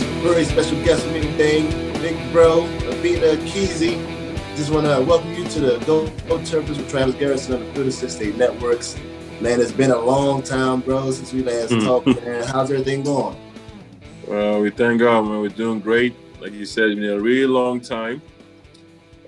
a 0.00 0.04
very 0.22 0.44
special 0.44 0.82
guest 0.84 1.04
with 1.04 1.14
me 1.14 1.20
today, 1.20 1.62
Big 2.00 2.32
Bro, 2.32 2.62
Obinna 2.88 3.36
Ekezie. 3.36 3.98
Just 4.56 4.70
want 4.72 4.86
to 4.86 5.04
welcome 5.06 5.34
you 5.34 5.44
to 5.44 5.60
the 5.60 5.78
Go, 5.84 6.06
Go 6.28 6.38
Terps 6.38 6.68
with 6.68 6.88
Travis 6.88 7.14
Garrison 7.16 7.54
on 7.54 7.60
the 7.60 7.72
Twitter 7.74 8.08
State 8.08 8.36
Networks. 8.36 8.96
Man, 9.42 9.60
it's 9.60 9.72
been 9.72 9.90
a 9.90 9.98
long 9.98 10.42
time, 10.42 10.80
bro, 10.80 11.10
since 11.10 11.32
we 11.34 11.42
last 11.42 11.72
mm-hmm. 11.72 11.84
talked, 11.84 12.06
man. 12.06 12.42
How's 12.44 12.70
everything 12.70 13.02
going? 13.02 13.36
Well, 14.26 14.62
we 14.62 14.70
thank 14.70 15.00
God, 15.00 15.26
man. 15.26 15.40
We're 15.40 15.50
doing 15.50 15.80
great. 15.80 16.14
Like 16.40 16.52
you 16.52 16.64
said, 16.64 16.84
it's 16.84 16.98
been 16.98 17.10
a 17.10 17.20
really 17.20 17.46
long 17.46 17.80
time. 17.80 18.22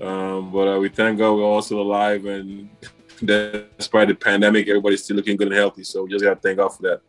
Um, 0.01 0.51
but 0.51 0.69
uh, 0.69 0.79
we 0.79 0.89
thank 0.89 1.19
God 1.19 1.35
we're 1.35 1.43
also 1.43 1.79
alive, 1.81 2.25
and 2.25 2.71
despite 3.25 4.09
the 4.09 4.15
pandemic, 4.15 4.69
everybody's 4.69 5.05
still 5.05 5.17
looking 5.17 5.37
good 5.37 5.49
and 5.49 5.57
healthy. 5.57 5.85
So 5.85 6.05
we 6.05 6.11
just 6.11 6.25
got 6.25 6.35
to 6.35 6.41
thank 6.41 6.57
God 6.57 6.69
for 6.69 6.83
that. 6.85 7.03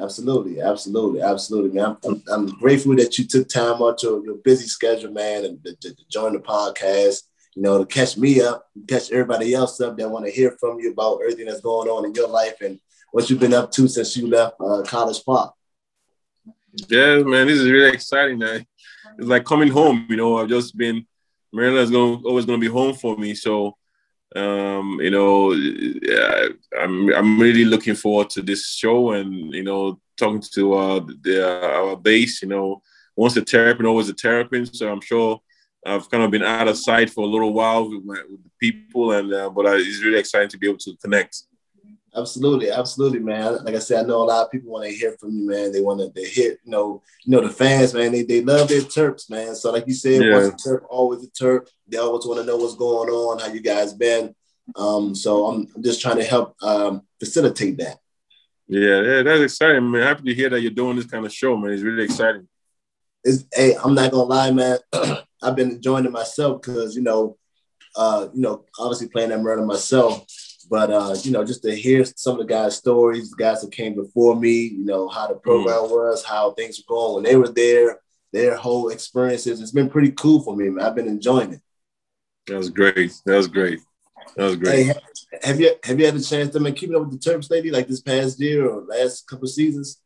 Absolutely, 0.00 0.60
absolutely, 0.60 1.20
absolutely, 1.20 1.70
man. 1.70 1.96
I'm, 2.04 2.22
I'm, 2.28 2.46
grateful 2.46 2.96
that 2.96 3.16
you 3.16 3.26
took 3.26 3.48
time 3.48 3.80
out 3.80 4.02
your, 4.02 4.24
your 4.24 4.34
busy 4.36 4.66
schedule, 4.66 5.12
man, 5.12 5.44
and 5.44 5.64
to, 5.64 5.76
to, 5.76 5.96
join 6.10 6.32
the 6.32 6.40
podcast. 6.40 7.22
You 7.54 7.62
know, 7.62 7.78
to 7.78 7.86
catch 7.86 8.16
me 8.16 8.40
up, 8.40 8.66
catch 8.88 9.12
everybody 9.12 9.54
else 9.54 9.80
up 9.80 9.96
that 9.96 10.10
want 10.10 10.24
to 10.24 10.32
hear 10.32 10.56
from 10.58 10.80
you 10.80 10.90
about 10.90 11.20
everything 11.22 11.46
that's 11.46 11.60
going 11.60 11.88
on 11.88 12.04
in 12.04 12.14
your 12.14 12.28
life 12.28 12.60
and 12.60 12.80
what 13.12 13.30
you've 13.30 13.38
been 13.38 13.54
up 13.54 13.70
to 13.72 13.86
since 13.86 14.16
you 14.16 14.26
left 14.26 14.56
uh, 14.58 14.82
College 14.82 15.24
Park. 15.24 15.54
Yeah, 16.88 17.18
man, 17.18 17.46
this 17.46 17.60
is 17.60 17.70
really 17.70 17.92
exciting. 17.92 18.38
Man. 18.38 18.66
It's 19.16 19.28
like 19.28 19.44
coming 19.44 19.68
home. 19.68 20.06
You 20.08 20.16
know, 20.16 20.38
I've 20.38 20.48
just 20.48 20.76
been 20.76 21.06
Maryland's 21.52 21.92
going 21.92 22.20
always 22.24 22.46
going 22.46 22.60
to 22.60 22.66
be 22.66 22.72
home 22.72 22.94
for 22.94 23.16
me. 23.16 23.36
So 23.36 23.76
um, 24.36 24.98
you 25.00 25.10
know, 25.10 25.52
I'm 26.78 27.12
I'm 27.14 27.40
really 27.40 27.64
looking 27.64 27.94
forward 27.94 28.30
to 28.30 28.42
this 28.42 28.74
show 28.74 29.12
and 29.12 29.52
you 29.54 29.62
know 29.62 30.00
talking 30.16 30.42
to 30.54 30.74
uh, 30.74 31.00
the, 31.22 31.46
uh, 31.46 31.68
our 31.80 31.96
base. 31.96 32.42
You 32.42 32.48
know, 32.48 32.82
once 33.16 33.36
a 33.36 33.42
terrapin, 33.42 33.86
always 33.86 34.08
a 34.08 34.14
terrapin. 34.14 34.66
So 34.66 34.90
I'm 34.90 35.00
sure 35.00 35.40
I've 35.86 36.10
kind 36.10 36.24
of 36.24 36.30
been 36.30 36.42
out 36.42 36.68
of 36.68 36.78
sight 36.78 37.10
for 37.10 37.24
a 37.24 37.28
little 37.28 37.52
while 37.52 37.88
with, 37.88 38.04
my, 38.04 38.20
with 38.28 38.42
the 38.42 38.50
people, 38.58 39.12
and 39.12 39.32
uh, 39.32 39.50
but 39.50 39.66
I, 39.66 39.76
it's 39.76 40.02
really 40.02 40.18
exciting 40.18 40.48
to 40.50 40.58
be 40.58 40.68
able 40.68 40.78
to 40.78 40.96
connect. 40.96 41.42
Absolutely, 42.16 42.70
absolutely, 42.70 43.18
man. 43.18 43.64
Like 43.64 43.74
I 43.74 43.80
said, 43.80 44.04
I 44.04 44.06
know 44.06 44.22
a 44.22 44.24
lot 44.24 44.44
of 44.44 44.52
people 44.52 44.70
want 44.70 44.84
to 44.84 44.94
hear 44.94 45.16
from 45.18 45.30
you, 45.36 45.48
man. 45.48 45.72
They 45.72 45.80
want 45.80 45.98
to 45.98 46.12
they 46.14 46.28
hear, 46.28 46.52
you 46.52 46.70
know, 46.70 47.02
you 47.24 47.32
know, 47.32 47.40
the 47.40 47.52
fans, 47.52 47.92
man. 47.92 48.12
They, 48.12 48.22
they 48.22 48.40
love 48.40 48.68
their 48.68 48.82
Terps, 48.82 49.28
man. 49.28 49.56
So 49.56 49.72
like 49.72 49.86
you 49.88 49.94
said, 49.94 50.22
yeah. 50.22 50.32
once 50.32 50.46
a 50.46 50.68
Terp, 50.68 50.82
always 50.88 51.24
a 51.24 51.30
Terp. 51.30 51.68
They 51.88 51.96
always 51.96 52.24
want 52.24 52.38
to 52.38 52.46
know 52.46 52.56
what's 52.56 52.76
going 52.76 53.10
on, 53.10 53.40
how 53.40 53.52
you 53.52 53.60
guys 53.60 53.94
been. 53.94 54.32
Um, 54.76 55.14
so 55.16 55.46
I'm, 55.46 55.66
I'm 55.74 55.82
just 55.82 56.00
trying 56.00 56.18
to 56.18 56.24
help 56.24 56.54
um, 56.62 57.02
facilitate 57.18 57.78
that. 57.78 57.98
Yeah, 58.68 59.02
yeah, 59.02 59.22
that's 59.22 59.42
exciting, 59.42 59.90
man. 59.90 60.02
Happy 60.02 60.22
to 60.22 60.34
hear 60.34 60.50
that 60.50 60.60
you're 60.60 60.70
doing 60.70 60.96
this 60.96 61.06
kind 61.06 61.26
of 61.26 61.32
show, 61.32 61.56
man. 61.56 61.72
It's 61.72 61.82
really 61.82 62.04
exciting. 62.04 62.48
It's, 63.24 63.44
hey, 63.52 63.74
I'm 63.82 63.94
not 63.94 64.12
gonna 64.12 64.22
lie, 64.22 64.52
man. 64.52 64.78
I've 65.42 65.56
been 65.56 65.72
enjoying 65.72 66.04
it 66.04 66.12
myself 66.12 66.62
because 66.62 66.94
you 66.94 67.02
know, 67.02 67.36
uh, 67.96 68.28
you 68.32 68.40
know, 68.40 68.64
obviously 68.78 69.08
playing 69.08 69.30
that 69.30 69.40
murder 69.40 69.66
myself 69.66 70.24
but 70.70 70.90
uh, 70.90 71.14
you 71.22 71.30
know, 71.30 71.44
just 71.44 71.62
to 71.62 71.74
hear 71.74 72.04
some 72.04 72.34
of 72.34 72.46
the 72.46 72.52
guys' 72.52 72.76
stories, 72.76 73.30
the 73.30 73.36
guys 73.36 73.62
that 73.62 73.72
came 73.72 73.94
before 73.94 74.36
me, 74.36 74.50
you 74.50 74.84
know, 74.84 75.08
how 75.08 75.26
the 75.26 75.34
program 75.34 75.76
mm. 75.76 75.90
was, 75.90 76.24
how 76.24 76.52
things 76.52 76.78
were 76.78 76.94
going 76.94 77.14
when 77.14 77.22
they 77.24 77.36
were 77.36 77.48
there, 77.48 78.00
their 78.32 78.56
whole 78.56 78.88
experiences. 78.88 79.60
It's 79.60 79.70
been 79.70 79.90
pretty 79.90 80.12
cool 80.12 80.42
for 80.42 80.56
me, 80.56 80.68
man. 80.70 80.84
I've 80.84 80.94
been 80.94 81.08
enjoying 81.08 81.54
it. 81.54 81.60
That 82.46 82.56
was 82.56 82.70
great. 82.70 83.12
That 83.24 83.36
was 83.36 83.48
great. 83.48 83.80
That 84.36 84.44
was 84.44 84.56
great. 84.56 84.86
Hey, 84.86 84.94
have 85.42 85.60
you 85.60 85.74
have 85.82 85.98
you 85.98 86.06
had 86.06 86.16
a 86.16 86.22
chance 86.22 86.52
to 86.52 86.64
keep 86.64 86.76
keeping 86.76 86.96
up 86.96 87.02
with 87.02 87.20
the 87.22 87.30
Terps 87.30 87.50
lady 87.50 87.70
like 87.70 87.86
this 87.86 88.00
past 88.00 88.40
year 88.40 88.68
or 88.68 88.82
last 88.82 89.26
couple 89.26 89.44
of 89.44 89.50
seasons? 89.50 90.00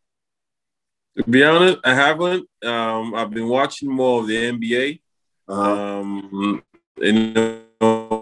To 1.16 1.24
be 1.24 1.42
honest, 1.42 1.78
I 1.84 1.94
haven't. 1.94 2.48
Um, 2.62 3.14
I've 3.14 3.30
been 3.30 3.48
watching 3.48 3.90
more 3.90 4.20
of 4.20 4.28
the 4.28 4.36
NBA. 4.36 5.00
Uh-huh. 5.48 6.00
Um, 6.00 6.62
you 6.98 7.12
know, 7.12 8.17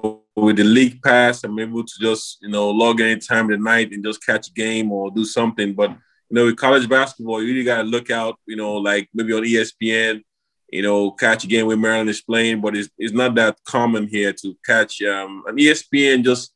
with 0.46 0.56
the 0.56 0.64
league 0.64 1.02
pass, 1.02 1.42
I'm 1.42 1.58
able 1.58 1.84
to 1.84 1.94
just 2.00 2.38
you 2.40 2.48
know 2.48 2.70
log 2.70 3.00
any 3.00 3.18
time 3.18 3.46
of 3.46 3.50
the 3.50 3.62
night 3.62 3.92
and 3.92 4.04
just 4.04 4.24
catch 4.24 4.48
a 4.48 4.52
game 4.52 4.92
or 4.92 5.10
do 5.10 5.24
something. 5.24 5.74
But 5.74 5.90
you 5.90 6.34
know, 6.34 6.44
with 6.46 6.56
college 6.56 6.88
basketball, 6.88 7.42
you 7.42 7.48
really 7.48 7.64
got 7.64 7.78
to 7.78 7.82
look 7.82 8.10
out. 8.10 8.38
You 8.46 8.56
know, 8.56 8.74
like 8.74 9.08
maybe 9.12 9.32
on 9.32 9.42
ESPN, 9.42 10.22
you 10.70 10.82
know, 10.82 11.10
catch 11.10 11.42
a 11.42 11.48
game 11.48 11.66
where 11.66 11.76
Maryland 11.76 12.10
is 12.10 12.22
playing. 12.22 12.60
But 12.60 12.76
it's, 12.76 12.88
it's 12.96 13.12
not 13.12 13.34
that 13.34 13.58
common 13.64 14.06
here 14.06 14.32
to 14.32 14.56
catch. 14.64 15.02
Um, 15.02 15.42
an 15.48 15.56
ESPN 15.56 16.24
just 16.24 16.52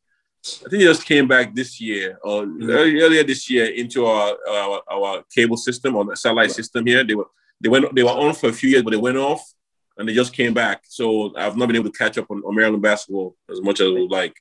I 0.65 0.69
think 0.71 0.83
it 0.83 0.87
just 0.87 1.05
came 1.05 1.27
back 1.27 1.55
this 1.55 1.81
year 1.81 2.19
or 2.23 2.45
mm-hmm. 2.45 2.71
earlier 2.71 3.25
this 3.25 3.51
year 3.51 3.67
into 3.67 4.07
our, 4.07 4.37
our, 4.49 4.83
our 4.91 5.25
cable 5.35 5.59
system 5.59 5.97
or 5.97 6.05
the 6.05 6.17
satellite 6.17 6.45
right. 6.45 6.57
system 6.57 6.87
here. 6.87 7.05
They 7.05 7.15
were 7.15 7.27
they 7.61 7.69
went 7.69 7.95
they 7.95 8.05
were 8.05 8.11
on 8.11 8.35
for 8.35 8.49
a 8.49 8.53
few 8.53 8.71
years, 8.71 8.83
but 8.83 8.91
they 8.93 8.97
went 9.09 9.19
off 9.19 9.43
and 10.01 10.09
they 10.09 10.15
just 10.15 10.33
came 10.33 10.55
back. 10.55 10.83
So 10.89 11.37
I've 11.37 11.57
not 11.57 11.67
been 11.67 11.77
able 11.77 11.91
to 11.91 11.99
catch 11.99 12.17
up 12.19 12.31
on, 12.31 12.43
on 12.43 12.55
Maryland 12.57 12.83
basketball 12.83 13.37
as 13.51 13.61
much 13.61 13.81
as 13.81 13.89
I 13.89 13.91
would 13.91 14.11
like. 14.11 14.35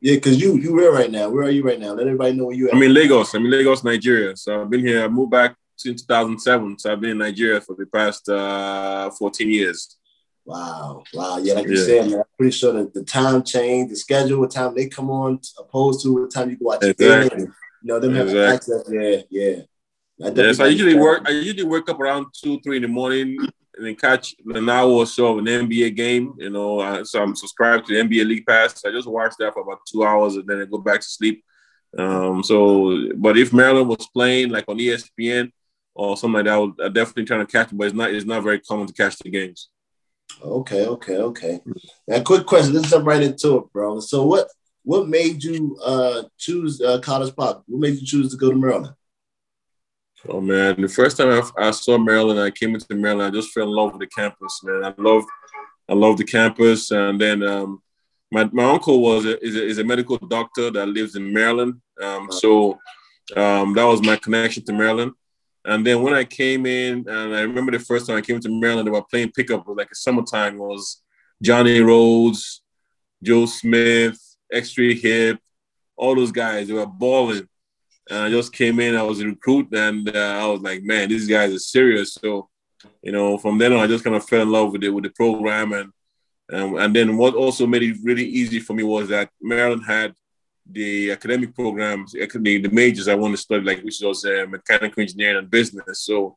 Yeah, 0.00 0.16
because 0.16 0.38
you 0.40 0.56
you 0.56 0.74
where 0.74 0.92
right 0.92 1.10
now? 1.10 1.30
Where 1.30 1.44
are 1.44 1.50
you 1.50 1.62
right 1.62 1.80
now? 1.80 1.92
Let 1.92 2.06
everybody 2.06 2.34
know 2.34 2.44
where 2.44 2.54
you 2.54 2.68
at. 2.68 2.74
I'm 2.74 2.82
in 2.82 2.92
Lagos. 2.92 3.32
I'm 3.34 3.46
in 3.46 3.50
Lagos, 3.50 3.82
Nigeria. 3.82 4.36
So 4.36 4.60
I've 4.60 4.70
been 4.70 4.86
here. 4.86 5.02
I 5.02 5.08
moved 5.08 5.30
back 5.30 5.56
since 5.74 6.02
2007. 6.02 6.78
So 6.78 6.92
I've 6.92 7.00
been 7.00 7.10
in 7.10 7.18
Nigeria 7.18 7.62
for 7.62 7.74
the 7.74 7.86
past 7.86 8.28
uh, 8.28 9.10
14 9.10 9.50
years. 9.50 9.96
Wow, 10.44 11.02
wow, 11.12 11.38
yeah, 11.38 11.54
like 11.54 11.66
you 11.66 11.76
said, 11.76 12.08
man. 12.08 12.18
I'm 12.18 12.24
pretty 12.38 12.52
sure 12.52 12.72
that 12.74 12.94
the 12.94 13.02
time 13.02 13.42
change, 13.42 13.90
the 13.90 13.96
schedule, 13.96 14.38
what 14.38 14.52
time 14.52 14.76
they 14.76 14.86
come 14.86 15.10
on, 15.10 15.40
opposed 15.58 16.04
to 16.04 16.14
what 16.14 16.30
time 16.30 16.50
you 16.50 16.56
go 16.56 16.66
watch 16.66 16.84
exactly. 16.84 17.28
the 17.30 17.36
game. 17.36 17.54
You 17.82 17.88
know, 17.88 17.98
them 17.98 18.16
exactly. 18.16 18.38
having 18.38 18.54
access. 18.54 18.84
Yeah, 18.88 19.22
yeah. 19.28 19.62
Yeah, 20.18 20.52
so 20.52 20.64
I 20.64 20.68
usually 20.68 20.94
work. 20.94 21.22
I 21.26 21.30
usually 21.30 21.64
wake 21.64 21.88
up 21.88 21.98
around 21.98 22.26
two, 22.32 22.60
three 22.60 22.76
in 22.76 22.82
the 22.82 22.88
morning, 22.88 23.36
and 23.76 23.86
then 23.86 23.94
catch 23.94 24.34
an 24.46 24.68
hour 24.68 24.90
or 24.90 25.06
so 25.06 25.32
of 25.32 25.38
an 25.38 25.46
NBA 25.46 25.94
game. 25.96 26.34
You 26.38 26.50
know, 26.50 27.02
so 27.04 27.22
I'm 27.22 27.36
subscribed 27.36 27.86
to 27.86 27.94
the 27.94 28.08
NBA 28.08 28.26
League 28.26 28.46
Pass. 28.46 28.84
I 28.84 28.90
just 28.90 29.08
watch 29.08 29.34
that 29.38 29.52
for 29.52 29.62
about 29.62 29.80
two 29.86 30.04
hours 30.04 30.36
and 30.36 30.46
then 30.46 30.60
I 30.60 30.64
go 30.64 30.78
back 30.78 31.00
to 31.00 31.06
sleep. 31.06 31.44
Um, 31.96 32.42
so, 32.42 33.12
but 33.16 33.38
if 33.38 33.52
Maryland 33.52 33.88
was 33.88 34.06
playing 34.08 34.50
like 34.50 34.64
on 34.68 34.78
ESPN 34.78 35.50
or 35.94 36.16
something 36.16 36.36
like 36.36 36.44
that, 36.46 36.54
I 36.54 36.58
would 36.58 36.74
I 36.82 36.88
definitely 36.88 37.24
try 37.24 37.38
to 37.38 37.46
catch 37.46 37.72
it. 37.72 37.76
But 37.76 37.88
it's 37.88 37.96
not 37.96 38.10
it's 38.12 38.26
not 38.26 38.42
very 38.42 38.60
common 38.60 38.86
to 38.86 38.92
catch 38.92 39.18
the 39.18 39.30
games. 39.30 39.68
Okay, 40.42 40.86
okay, 40.86 41.16
okay. 41.16 41.60
Now, 42.06 42.22
quick 42.22 42.46
question. 42.46 42.74
Let's 42.74 42.90
jump 42.90 43.06
right 43.06 43.22
into 43.22 43.58
it, 43.58 43.72
bro. 43.72 44.00
So, 44.00 44.26
what 44.26 44.48
what 44.82 45.08
made 45.08 45.42
you 45.42 45.78
uh, 45.84 46.24
choose 46.36 46.80
uh, 46.80 47.00
College 47.00 47.34
Park? 47.34 47.62
What 47.66 47.80
made 47.80 47.98
you 47.98 48.06
choose 48.06 48.30
to 48.30 48.36
go 48.36 48.50
to 48.50 48.56
Maryland? 48.56 48.94
Oh 50.28 50.40
man, 50.40 50.80
the 50.80 50.88
first 50.88 51.16
time 51.16 51.28
I, 51.28 51.68
I, 51.68 51.70
saw 51.70 51.98
Maryland, 51.98 52.40
I 52.40 52.50
came 52.50 52.74
into 52.74 52.94
Maryland. 52.94 53.34
I 53.34 53.38
just 53.38 53.52
fell 53.52 53.64
in 53.64 53.70
love 53.70 53.92
with 53.92 54.00
the 54.00 54.06
campus, 54.06 54.60
man. 54.64 54.84
I 54.84 54.94
love, 55.00 55.24
I 55.88 55.94
love 55.94 56.16
the 56.16 56.24
campus. 56.24 56.90
And 56.90 57.20
then 57.20 57.42
um, 57.42 57.82
my 58.30 58.44
my 58.52 58.64
uncle 58.64 59.00
was 59.00 59.24
a, 59.24 59.42
is, 59.44 59.56
a, 59.56 59.64
is 59.64 59.78
a 59.78 59.84
medical 59.84 60.16
doctor 60.16 60.70
that 60.70 60.86
lives 60.86 61.16
in 61.16 61.32
Maryland. 61.32 61.80
Um, 62.02 62.28
so 62.30 62.78
um, 63.36 63.74
that 63.74 63.84
was 63.84 64.02
my 64.02 64.16
connection 64.16 64.64
to 64.64 64.72
Maryland. 64.72 65.12
And 65.64 65.84
then 65.84 66.02
when 66.02 66.14
I 66.14 66.24
came 66.24 66.64
in, 66.64 67.08
and 67.08 67.34
I 67.34 67.40
remember 67.40 67.72
the 67.72 67.80
first 67.80 68.06
time 68.06 68.16
I 68.16 68.20
came 68.20 68.38
to 68.40 68.48
Maryland, 68.48 68.86
they 68.86 68.92
were 68.92 69.02
playing 69.02 69.32
pickup. 69.32 69.60
It 69.60 69.66
was 69.66 69.76
like 69.76 69.90
a 69.90 69.96
summertime. 69.96 70.54
It 70.54 70.60
was 70.60 71.02
Johnny 71.42 71.80
Rhodes, 71.80 72.62
Joe 73.22 73.46
Smith, 73.46 74.18
Exree 74.50 75.00
Hipp, 75.00 75.38
all 75.96 76.14
those 76.14 76.30
guys. 76.30 76.68
They 76.68 76.74
were 76.74 76.86
balling. 76.86 77.48
And 78.08 78.18
I 78.20 78.30
just 78.30 78.52
came 78.52 78.78
in, 78.80 78.94
I 78.94 79.02
was 79.02 79.20
a 79.20 79.26
recruit, 79.26 79.72
and 79.72 80.08
uh, 80.14 80.38
I 80.42 80.46
was 80.46 80.60
like, 80.60 80.82
man, 80.82 81.08
these 81.08 81.26
guys 81.26 81.52
are 81.52 81.58
serious. 81.58 82.14
So, 82.14 82.48
you 83.02 83.12
know, 83.12 83.36
from 83.36 83.58
then 83.58 83.72
on, 83.72 83.80
I 83.80 83.86
just 83.86 84.04
kind 84.04 84.14
of 84.14 84.24
fell 84.28 84.42
in 84.42 84.50
love 84.50 84.72
with 84.72 84.84
it, 84.84 84.90
with 84.90 85.04
the 85.04 85.10
program. 85.10 85.72
And, 85.72 85.92
um, 86.52 86.76
and 86.76 86.94
then 86.94 87.16
what 87.16 87.34
also 87.34 87.66
made 87.66 87.82
it 87.82 87.96
really 88.02 88.24
easy 88.24 88.60
for 88.60 88.74
me 88.74 88.84
was 88.84 89.08
that 89.08 89.30
Maryland 89.40 89.82
had 89.84 90.14
the 90.70 91.10
academic 91.10 91.54
programs, 91.54 92.12
the, 92.12 92.26
the 92.58 92.70
majors 92.70 93.08
I 93.08 93.14
wanted 93.14 93.36
to 93.36 93.42
study, 93.42 93.64
like 93.64 93.82
which 93.82 94.00
was 94.00 94.24
uh, 94.24 94.46
mechanical 94.48 95.00
engineering 95.00 95.38
and 95.38 95.50
business. 95.50 96.00
So, 96.00 96.36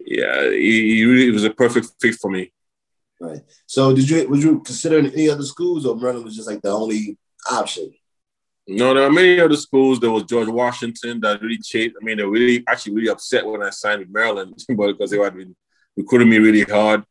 yeah, 0.00 0.40
it, 0.40 0.52
it 0.54 1.06
really 1.06 1.28
it 1.28 1.32
was 1.32 1.44
a 1.44 1.50
perfect 1.50 1.88
fit 2.00 2.14
for 2.14 2.30
me. 2.30 2.52
Right. 3.20 3.42
So, 3.66 3.94
did 3.94 4.08
you 4.08 4.28
would 4.28 4.42
you 4.42 4.60
consider 4.60 4.98
any 4.98 5.30
other 5.30 5.44
schools, 5.44 5.86
or 5.86 5.96
Maryland 5.96 6.24
was 6.24 6.36
just 6.36 6.48
like 6.48 6.60
the 6.60 6.70
only 6.70 7.16
option? 7.50 7.92
No, 8.66 8.94
there 8.94 9.04
are 9.04 9.12
many 9.12 9.38
other 9.40 9.56
schools. 9.56 10.00
There 10.00 10.10
was 10.10 10.22
George 10.24 10.48
Washington 10.48 11.20
that 11.20 11.42
really 11.42 11.58
chased. 11.58 11.96
I 12.00 12.04
mean, 12.04 12.16
they 12.16 12.24
were 12.24 12.30
really 12.30 12.64
actually 12.66 12.94
really 12.94 13.10
upset 13.10 13.44
when 13.44 13.62
I 13.62 13.70
signed 13.70 14.00
with 14.00 14.10
Maryland, 14.10 14.54
but 14.70 14.92
because 14.92 15.10
they 15.10 15.18
had 15.18 15.36
been 15.36 15.54
recruiting 15.96 16.30
me 16.30 16.38
really 16.38 16.62
hard. 16.62 17.04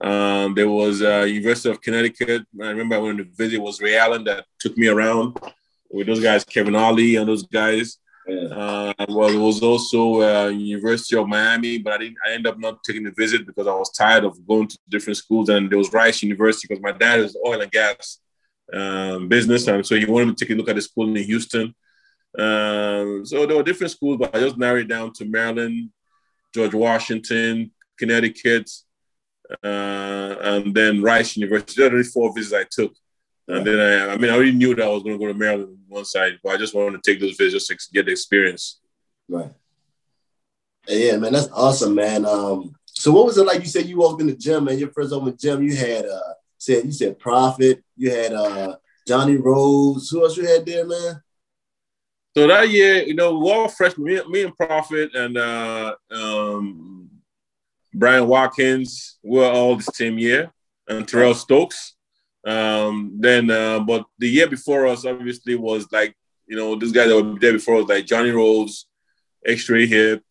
Um, 0.00 0.54
there 0.54 0.68
was 0.68 1.02
uh, 1.02 1.26
University 1.28 1.68
of 1.68 1.80
Connecticut. 1.80 2.46
I 2.62 2.68
remember 2.68 3.00
when 3.00 3.16
the 3.18 3.24
visit 3.24 3.60
was 3.60 3.80
Ray 3.80 3.98
Allen 3.98 4.24
that 4.24 4.46
took 4.58 4.76
me 4.78 4.88
around 4.88 5.36
with 5.90 6.06
those 6.06 6.22
guys, 6.22 6.44
Kevin 6.44 6.76
Ollie 6.76 7.16
and 7.16 7.28
those 7.28 7.42
guys. 7.42 7.98
Yeah. 8.26 8.44
Uh, 8.44 9.06
well, 9.08 9.28
it 9.28 9.36
was 9.36 9.62
also 9.62 10.22
uh, 10.22 10.48
University 10.48 11.16
of 11.16 11.26
Miami, 11.26 11.78
but 11.78 11.94
I 11.94 11.98
didn't. 11.98 12.18
I 12.24 12.32
ended 12.32 12.52
up 12.52 12.58
not 12.58 12.84
taking 12.84 13.02
the 13.02 13.12
visit 13.16 13.46
because 13.46 13.66
I 13.66 13.74
was 13.74 13.90
tired 13.90 14.24
of 14.24 14.46
going 14.46 14.68
to 14.68 14.78
different 14.88 15.16
schools. 15.16 15.48
And 15.48 15.68
there 15.68 15.78
was 15.78 15.92
Rice 15.92 16.22
University 16.22 16.68
because 16.68 16.82
my 16.82 16.92
dad 16.92 17.18
is 17.18 17.36
oil 17.44 17.60
and 17.60 17.70
gas 17.72 18.20
um, 18.72 19.28
business, 19.28 19.66
and 19.68 19.84
so 19.84 19.96
he 19.96 20.04
wanted 20.04 20.36
to 20.36 20.44
take 20.44 20.52
a 20.52 20.56
look 20.56 20.68
at 20.68 20.76
the 20.76 20.82
school 20.82 21.08
in 21.08 21.24
Houston. 21.24 21.74
Um, 22.38 23.26
so 23.26 23.46
there 23.46 23.56
were 23.56 23.62
different 23.62 23.90
schools, 23.90 24.18
but 24.18 24.34
I 24.34 24.40
just 24.40 24.56
narrowed 24.56 24.88
down 24.88 25.12
to 25.14 25.24
Maryland, 25.24 25.90
George 26.54 26.74
Washington, 26.74 27.72
Connecticut, 27.98 28.70
uh, 29.64 30.36
and 30.40 30.74
then 30.74 31.02
Rice 31.02 31.36
University. 31.36 31.82
Those 31.82 31.92
are 31.92 32.02
the 32.02 32.04
four 32.04 32.32
visits 32.34 32.54
I 32.54 32.66
took. 32.70 32.94
And 33.48 33.66
then 33.66 33.80
I, 33.80 34.12
I 34.12 34.16
mean, 34.16 34.30
I 34.30 34.34
already 34.34 34.52
knew 34.52 34.74
that 34.76 34.84
I 34.84 34.88
was 34.88 35.02
going 35.02 35.18
to 35.18 35.24
go 35.24 35.30
to 35.32 35.36
Maryland 35.36 35.76
one 35.88 36.04
side, 36.04 36.38
but 36.42 36.52
I 36.52 36.56
just 36.56 36.74
wanted 36.74 37.02
to 37.02 37.10
take 37.10 37.20
those 37.20 37.36
visits 37.36 37.66
just 37.66 37.88
to 37.88 37.92
get 37.92 38.06
the 38.06 38.12
experience. 38.12 38.80
Right. 39.28 39.50
Yeah, 40.88 41.16
man, 41.16 41.32
that's 41.32 41.48
awesome, 41.52 41.94
man. 41.94 42.24
Um, 42.26 42.74
so 42.86 43.10
what 43.10 43.26
was 43.26 43.38
it 43.38 43.46
like? 43.46 43.60
You 43.60 43.66
said 43.66 43.86
you 43.86 43.98
walked 43.98 44.20
in 44.20 44.28
the 44.28 44.36
gym, 44.36 44.64
man. 44.64 44.78
Your 44.78 44.90
first 44.90 45.12
open 45.12 45.36
gym, 45.36 45.62
you 45.62 45.74
had 45.74 46.06
uh, 46.06 46.34
said 46.58 46.84
you 46.84 46.92
said 46.92 47.18
Profit, 47.18 47.82
you 48.00 48.10
had 48.10 48.32
uh, 48.32 48.76
Johnny 49.06 49.36
Rhodes. 49.36 50.08
Who 50.08 50.24
else 50.24 50.36
you 50.36 50.46
had 50.46 50.64
there, 50.64 50.86
man? 50.86 51.22
So 52.34 52.46
that 52.46 52.70
year, 52.70 53.02
you 53.02 53.14
know, 53.14 53.38
we 53.38 53.50
all 53.50 53.68
freshmen, 53.68 54.06
me, 54.06 54.22
me 54.28 54.42
and 54.44 54.56
Profit 54.56 55.14
and 55.14 55.36
uh, 55.36 55.96
um, 56.10 57.10
Brian 57.92 58.26
Watkins 58.26 59.18
were 59.22 59.50
all 59.50 59.76
the 59.76 59.82
same 59.82 60.18
year, 60.18 60.50
and 60.88 61.06
Terrell 61.06 61.34
Stokes. 61.34 61.94
Um, 62.46 63.18
then, 63.20 63.50
uh, 63.50 63.80
but 63.80 64.06
the 64.18 64.28
year 64.28 64.48
before 64.48 64.86
us, 64.86 65.04
obviously, 65.04 65.56
was 65.56 65.86
like, 65.92 66.16
you 66.46 66.56
know, 66.56 66.74
this 66.74 66.92
guy 66.92 67.06
that 67.06 67.22
were 67.22 67.38
there 67.38 67.52
before 67.52 67.82
us, 67.82 67.88
like 67.88 68.06
Johnny 68.06 68.30
Rhodes, 68.30 68.86
Exree 69.44 69.90
Hipp, 69.90 70.22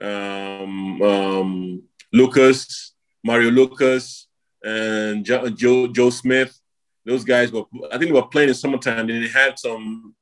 um, 0.00 1.02
um, 1.02 1.82
Lucas, 2.12 2.94
Mario 3.24 3.50
Lucas, 3.50 4.28
and 4.62 5.24
Joe, 5.24 5.48
Joe, 5.48 5.88
Joe 5.88 6.10
Smith. 6.10 6.59
Those 7.04 7.24
guys 7.24 7.50
were, 7.50 7.64
I 7.90 7.98
think 7.98 8.12
they 8.12 8.20
were 8.20 8.26
playing 8.26 8.50
in 8.50 8.54
summertime. 8.54 9.08
And 9.08 9.24
they 9.24 9.28
had 9.28 9.58
some 9.58 10.14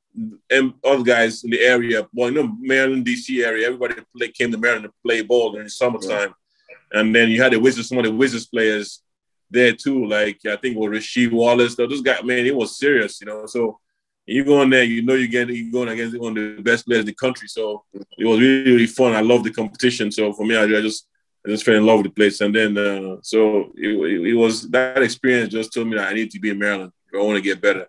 um, 0.56 0.74
other 0.84 1.02
guys 1.02 1.44
in 1.44 1.50
the 1.50 1.60
area. 1.60 2.06
Well, 2.12 2.30
you 2.30 2.42
know, 2.42 2.56
Maryland, 2.60 3.06
DC 3.06 3.44
area. 3.44 3.66
Everybody 3.66 3.94
play, 4.16 4.28
came 4.28 4.52
to 4.52 4.58
Maryland 4.58 4.84
to 4.84 4.92
play 5.04 5.22
ball 5.22 5.52
during 5.52 5.66
the 5.66 5.70
summertime. 5.70 6.34
Yeah. 6.68 7.00
And 7.00 7.14
then 7.14 7.28
you 7.28 7.42
had 7.42 7.52
the 7.52 7.60
Wizards, 7.60 7.88
some 7.88 7.98
of 7.98 8.04
the 8.04 8.12
Wizards 8.12 8.46
players 8.46 9.02
there 9.50 9.72
too. 9.72 10.06
Like 10.06 10.40
I 10.46 10.56
think 10.56 10.78
with 10.78 10.92
Rasheed 10.92 11.32
Wallace, 11.32 11.74
though, 11.74 11.86
those 11.86 12.00
guys, 12.00 12.22
man, 12.24 12.46
it 12.46 12.54
was 12.54 12.78
serious, 12.78 13.20
you 13.20 13.26
know. 13.26 13.46
So 13.46 13.78
you 14.26 14.44
go 14.44 14.62
in 14.62 14.70
there, 14.70 14.84
you 14.84 15.02
know 15.02 15.14
you're 15.14 15.28
getting 15.28 15.56
you're 15.56 15.72
going 15.72 15.88
against 15.88 16.18
one 16.18 16.36
of 16.36 16.56
the 16.56 16.62
best 16.62 16.86
players 16.86 17.00
in 17.00 17.06
the 17.06 17.14
country. 17.14 17.48
So 17.48 17.84
it 18.18 18.26
was 18.26 18.40
really, 18.40 18.72
really 18.72 18.86
fun. 18.86 19.14
I 19.14 19.20
love 19.20 19.44
the 19.44 19.50
competition. 19.50 20.12
So 20.12 20.32
for 20.32 20.44
me, 20.44 20.56
I, 20.56 20.64
I 20.64 20.80
just 20.80 21.06
I 21.46 21.50
just 21.50 21.64
fell 21.64 21.76
in 21.76 21.86
love 21.86 21.98
with 21.98 22.06
the 22.06 22.12
place. 22.12 22.40
And 22.40 22.54
then 22.54 22.76
uh, 22.76 23.16
so 23.22 23.72
it, 23.76 23.88
it, 24.28 24.34
was 24.34 24.68
that 24.70 25.02
experience 25.02 25.52
just 25.52 25.72
told 25.72 25.88
me 25.88 25.96
that 25.96 26.08
I 26.08 26.14
need 26.14 26.30
to 26.32 26.40
be 26.40 26.50
in 26.50 26.58
Maryland 26.58 26.92
if 27.12 27.18
I 27.18 27.22
want 27.22 27.36
to 27.36 27.42
get 27.42 27.60
better. 27.60 27.88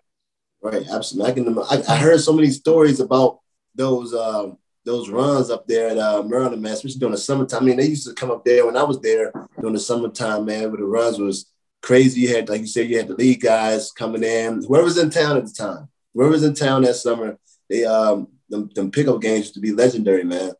Right, 0.62 0.86
absolutely. 0.88 1.30
I 1.30 1.34
can. 1.34 1.58
I, 1.58 1.94
I 1.94 1.96
heard 1.96 2.20
so 2.20 2.32
many 2.32 2.50
stories 2.50 3.00
about 3.00 3.40
those 3.74 4.14
um, 4.14 4.58
those 4.84 5.08
runs 5.08 5.50
up 5.50 5.66
there 5.66 5.90
at 5.90 5.98
uh, 5.98 6.22
Maryland, 6.22 6.62
man, 6.62 6.72
especially 6.72 6.98
during 6.98 7.12
the 7.12 7.18
summertime. 7.18 7.62
I 7.62 7.66
mean, 7.66 7.76
they 7.76 7.86
used 7.86 8.06
to 8.06 8.14
come 8.14 8.30
up 8.30 8.44
there 8.44 8.66
when 8.66 8.76
I 8.76 8.82
was 8.82 9.00
there 9.00 9.32
during 9.58 9.74
the 9.74 9.80
summertime, 9.80 10.44
man, 10.44 10.70
where 10.70 10.80
the 10.80 10.84
runs 10.84 11.18
was 11.18 11.50
crazy. 11.82 12.20
You 12.20 12.36
had, 12.36 12.48
like 12.48 12.60
you 12.60 12.66
said, 12.66 12.88
you 12.88 12.98
had 12.98 13.08
the 13.08 13.14
league 13.14 13.40
guys 13.40 13.90
coming 13.92 14.22
in. 14.22 14.62
Whoever's 14.62 14.98
in 14.98 15.10
town 15.10 15.38
at 15.38 15.46
the 15.46 15.52
time, 15.52 15.88
whoever's 16.14 16.44
in 16.44 16.54
town 16.54 16.82
that 16.82 16.94
summer, 16.94 17.38
they 17.68 17.84
um 17.84 18.28
them, 18.50 18.70
them 18.74 18.90
pickup 18.90 19.20
games 19.20 19.38
used 19.38 19.54
to 19.54 19.60
be 19.60 19.72
legendary, 19.72 20.24
man. 20.24 20.52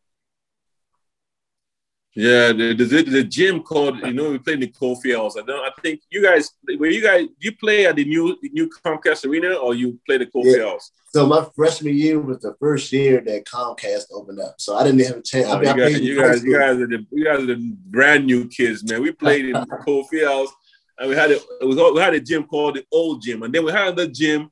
Yeah, 2.13 2.51
the, 2.51 2.73
the, 2.73 3.03
the 3.03 3.23
gym 3.23 3.63
called, 3.63 3.99
you 3.99 4.11
know, 4.11 4.31
we 4.31 4.37
played 4.37 4.55
in 4.55 4.59
the 4.59 4.67
Cole 4.67 4.97
Field 4.97 5.21
House. 5.21 5.37
I 5.37 5.45
don't 5.45 5.63
I 5.63 5.71
think 5.81 6.01
you 6.09 6.21
guys 6.21 6.51
were 6.77 6.87
you 6.87 7.01
guys 7.01 7.27
you 7.39 7.55
play 7.55 7.85
at 7.85 7.95
the 7.95 8.03
new 8.03 8.37
the 8.41 8.49
new 8.49 8.69
Comcast 8.69 9.25
Arena 9.25 9.53
or 9.53 9.75
you 9.75 9.97
play 10.05 10.17
the 10.17 10.25
Cole 10.25 10.43
Field 10.43 10.57
yeah. 10.57 10.69
House? 10.71 10.91
So 11.13 11.25
my 11.25 11.47
freshman 11.55 11.97
year 11.97 12.19
was 12.19 12.39
the 12.39 12.53
first 12.59 12.91
year 12.91 13.21
that 13.21 13.45
Comcast 13.45 14.11
opened 14.11 14.41
up. 14.41 14.55
So 14.59 14.75
I 14.75 14.83
didn't 14.83 15.05
have 15.05 15.17
a 15.17 15.21
chance. 15.21 15.47
Oh, 15.47 15.57
I 15.57 15.59
mean, 15.61 15.67
you, 15.77 15.81
guys, 15.81 16.01
you, 16.01 16.21
guys, 16.21 16.43
you 16.43 16.57
guys 16.57 16.77
are 16.77 16.87
the 16.87 17.05
you 17.11 17.23
guys 17.23 17.39
are 17.39 17.45
the 17.45 17.75
brand 17.85 18.25
new 18.25 18.45
kids, 18.49 18.83
man. 18.89 19.01
We 19.01 19.13
played 19.13 19.45
in 19.45 19.65
Cole 19.85 20.03
Field 20.05 20.31
House 20.31 20.53
and 21.01 21.09
we 21.09 21.15
had 21.15 21.31
a 21.31 21.39
we 21.65 22.01
had 22.01 22.13
a 22.13 22.19
gym 22.19 22.43
called 22.43 22.75
the 22.75 22.85
old 22.91 23.21
gym, 23.21 23.43
and 23.43 23.53
then 23.53 23.65
we 23.65 23.71
had 23.71 23.87
another 23.87 24.07
gym 24.07 24.51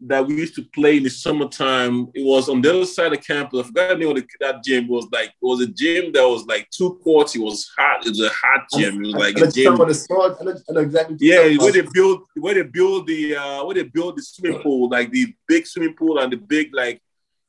that 0.00 0.26
we 0.26 0.34
used 0.36 0.54
to 0.54 0.62
play 0.62 0.98
in 0.98 1.02
the 1.02 1.10
summertime. 1.10 2.08
It 2.14 2.24
was 2.24 2.48
on 2.48 2.60
the 2.60 2.70
other 2.70 2.86
side 2.86 3.12
of 3.12 3.22
campus. 3.22 3.60
I 3.60 3.62
forgot 3.68 3.88
the 3.90 3.96
name 3.96 4.10
of 4.10 4.16
the, 4.16 4.26
that 4.40 4.62
gym 4.62 4.88
was 4.88 5.06
like. 5.10 5.28
It 5.28 5.34
was 5.40 5.62
a 5.62 5.66
gym 5.66 6.12
that 6.12 6.28
was 6.28 6.44
like 6.46 6.68
two 6.70 7.00
courts. 7.02 7.34
It 7.34 7.40
was 7.40 7.70
hot. 7.78 8.04
It 8.04 8.10
was 8.10 8.20
a 8.20 8.28
hot 8.28 8.66
gym. 8.76 9.02
It 9.02 9.06
was 9.06 9.14
like 9.14 9.36
a 9.38 9.50
gym. 9.50 9.80
exactly. 9.80 11.16
Yeah, 11.20 11.56
where 11.56 11.72
they 11.72 11.82
build, 11.92 12.24
where 12.34 12.54
they 12.54 12.62
build 12.62 13.06
the, 13.06 13.36
uh, 13.36 13.64
where 13.64 13.74
they 13.74 13.84
build 13.84 14.18
the 14.18 14.22
swimming 14.22 14.60
pool, 14.60 14.90
like 14.90 15.10
the 15.10 15.34
big 15.48 15.66
swimming 15.66 15.94
pool 15.94 16.18
and 16.18 16.32
the 16.32 16.36
big 16.36 16.74
like 16.74 17.00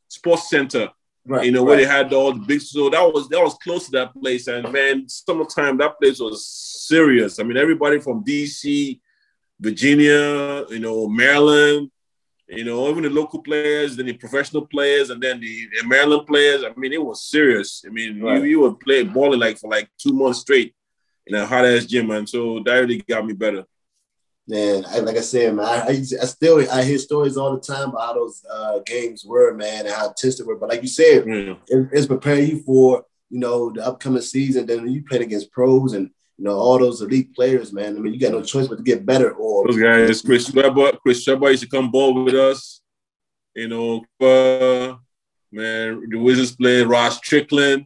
sports 0.07 0.49
center. 0.49 0.89
Right, 1.29 1.45
you 1.45 1.51
know 1.51 1.59
right. 1.59 1.67
where 1.67 1.77
they 1.77 1.85
had 1.85 2.13
all 2.13 2.31
the 2.31 2.39
big. 2.39 2.61
So 2.61 2.89
that 2.89 3.01
was 3.01 3.27
that 3.27 3.43
was 3.43 3.55
close 3.55 3.87
to 3.87 3.91
that 3.91 4.13
place, 4.13 4.47
and 4.47 4.71
man, 4.71 5.09
summertime 5.09 5.77
that 5.79 5.99
place 5.99 6.21
was 6.21 6.47
serious. 6.47 7.39
I 7.39 7.43
mean, 7.43 7.57
everybody 7.57 7.99
from 7.99 8.23
DC, 8.23 9.01
Virginia, 9.59 10.63
you 10.69 10.79
know, 10.79 11.09
Maryland, 11.09 11.91
you 12.49 12.63
know, 12.63 12.89
even 12.89 13.03
the 13.03 13.09
local 13.09 13.41
players, 13.41 13.95
then 13.95 14.05
the 14.05 14.13
professional 14.13 14.65
players, 14.65 15.09
and 15.09 15.21
then 15.21 15.39
the, 15.39 15.67
the 15.75 15.87
Maryland 15.87 16.25
players. 16.27 16.63
I 16.63 16.71
mean, 16.79 16.93
it 16.93 17.03
was 17.03 17.23
serious. 17.23 17.83
I 17.85 17.89
mean, 17.89 18.21
right. 18.21 18.37
you, 18.37 18.43
you 18.43 18.59
would 18.61 18.79
play 18.79 19.03
balling 19.03 19.39
like 19.39 19.57
for 19.57 19.69
like 19.69 19.89
two 19.97 20.13
months 20.13 20.39
straight 20.39 20.73
in 21.25 21.35
a 21.35 21.45
hot 21.45 21.65
ass 21.65 21.85
gym, 21.85 22.07
man. 22.07 22.25
So 22.25 22.61
that 22.65 22.75
really 22.75 22.99
got 22.99 23.25
me 23.25 23.33
better. 23.33 23.65
Man, 24.47 24.85
I, 24.87 24.99
like 24.99 25.17
I 25.17 25.21
said, 25.21 25.55
man, 25.55 25.65
I, 25.65 25.75
I, 25.75 25.89
I, 25.89 26.25
still 26.25 26.71
I 26.71 26.83
hear 26.83 26.97
stories 26.97 27.35
all 27.35 27.53
the 27.53 27.59
time 27.59 27.89
about 27.89 28.01
how 28.01 28.13
those 28.13 28.45
uh, 28.49 28.79
games 28.85 29.25
were, 29.25 29.53
man, 29.53 29.85
and 29.85 29.93
how 29.93 30.07
intense 30.07 30.37
they 30.37 30.45
were. 30.45 30.55
But 30.55 30.69
like 30.69 30.81
you 30.81 30.87
said, 30.87 31.25
mm. 31.25 31.57
it, 31.67 31.89
it's 31.91 32.07
preparing 32.07 32.47
you 32.47 32.63
for 32.63 33.03
you 33.29 33.39
know 33.39 33.73
the 33.73 33.85
upcoming 33.85 34.21
season. 34.21 34.65
Then 34.65 34.87
you 34.87 35.03
played 35.03 35.21
against 35.21 35.51
pros 35.51 35.91
and 35.91 36.11
you 36.37 36.45
know, 36.45 36.55
all 36.55 36.77
those 36.77 37.01
elite 37.01 37.33
players, 37.33 37.73
man. 37.73 37.97
I 37.97 37.99
mean, 37.99 38.13
you 38.13 38.19
got 38.19 38.31
no 38.31 38.43
choice 38.43 38.67
but 38.67 38.77
to 38.77 38.83
get 38.83 39.05
better. 39.05 39.31
Or 39.31 39.67
those 39.67 39.79
guys, 39.81 40.21
Chris 40.21 40.53
Webber, 40.53 40.91
Chris 40.97 41.25
Webber 41.27 41.51
used 41.51 41.63
to 41.63 41.69
come 41.69 41.89
ball 41.89 42.23
with 42.23 42.35
us. 42.35 42.81
You 43.55 43.67
know, 43.67 44.05
uh, 44.21 44.95
man, 45.51 46.03
the 46.09 46.17
Wizards 46.17 46.55
played 46.55 46.85
Rod 46.85 47.09
Strickland. 47.09 47.85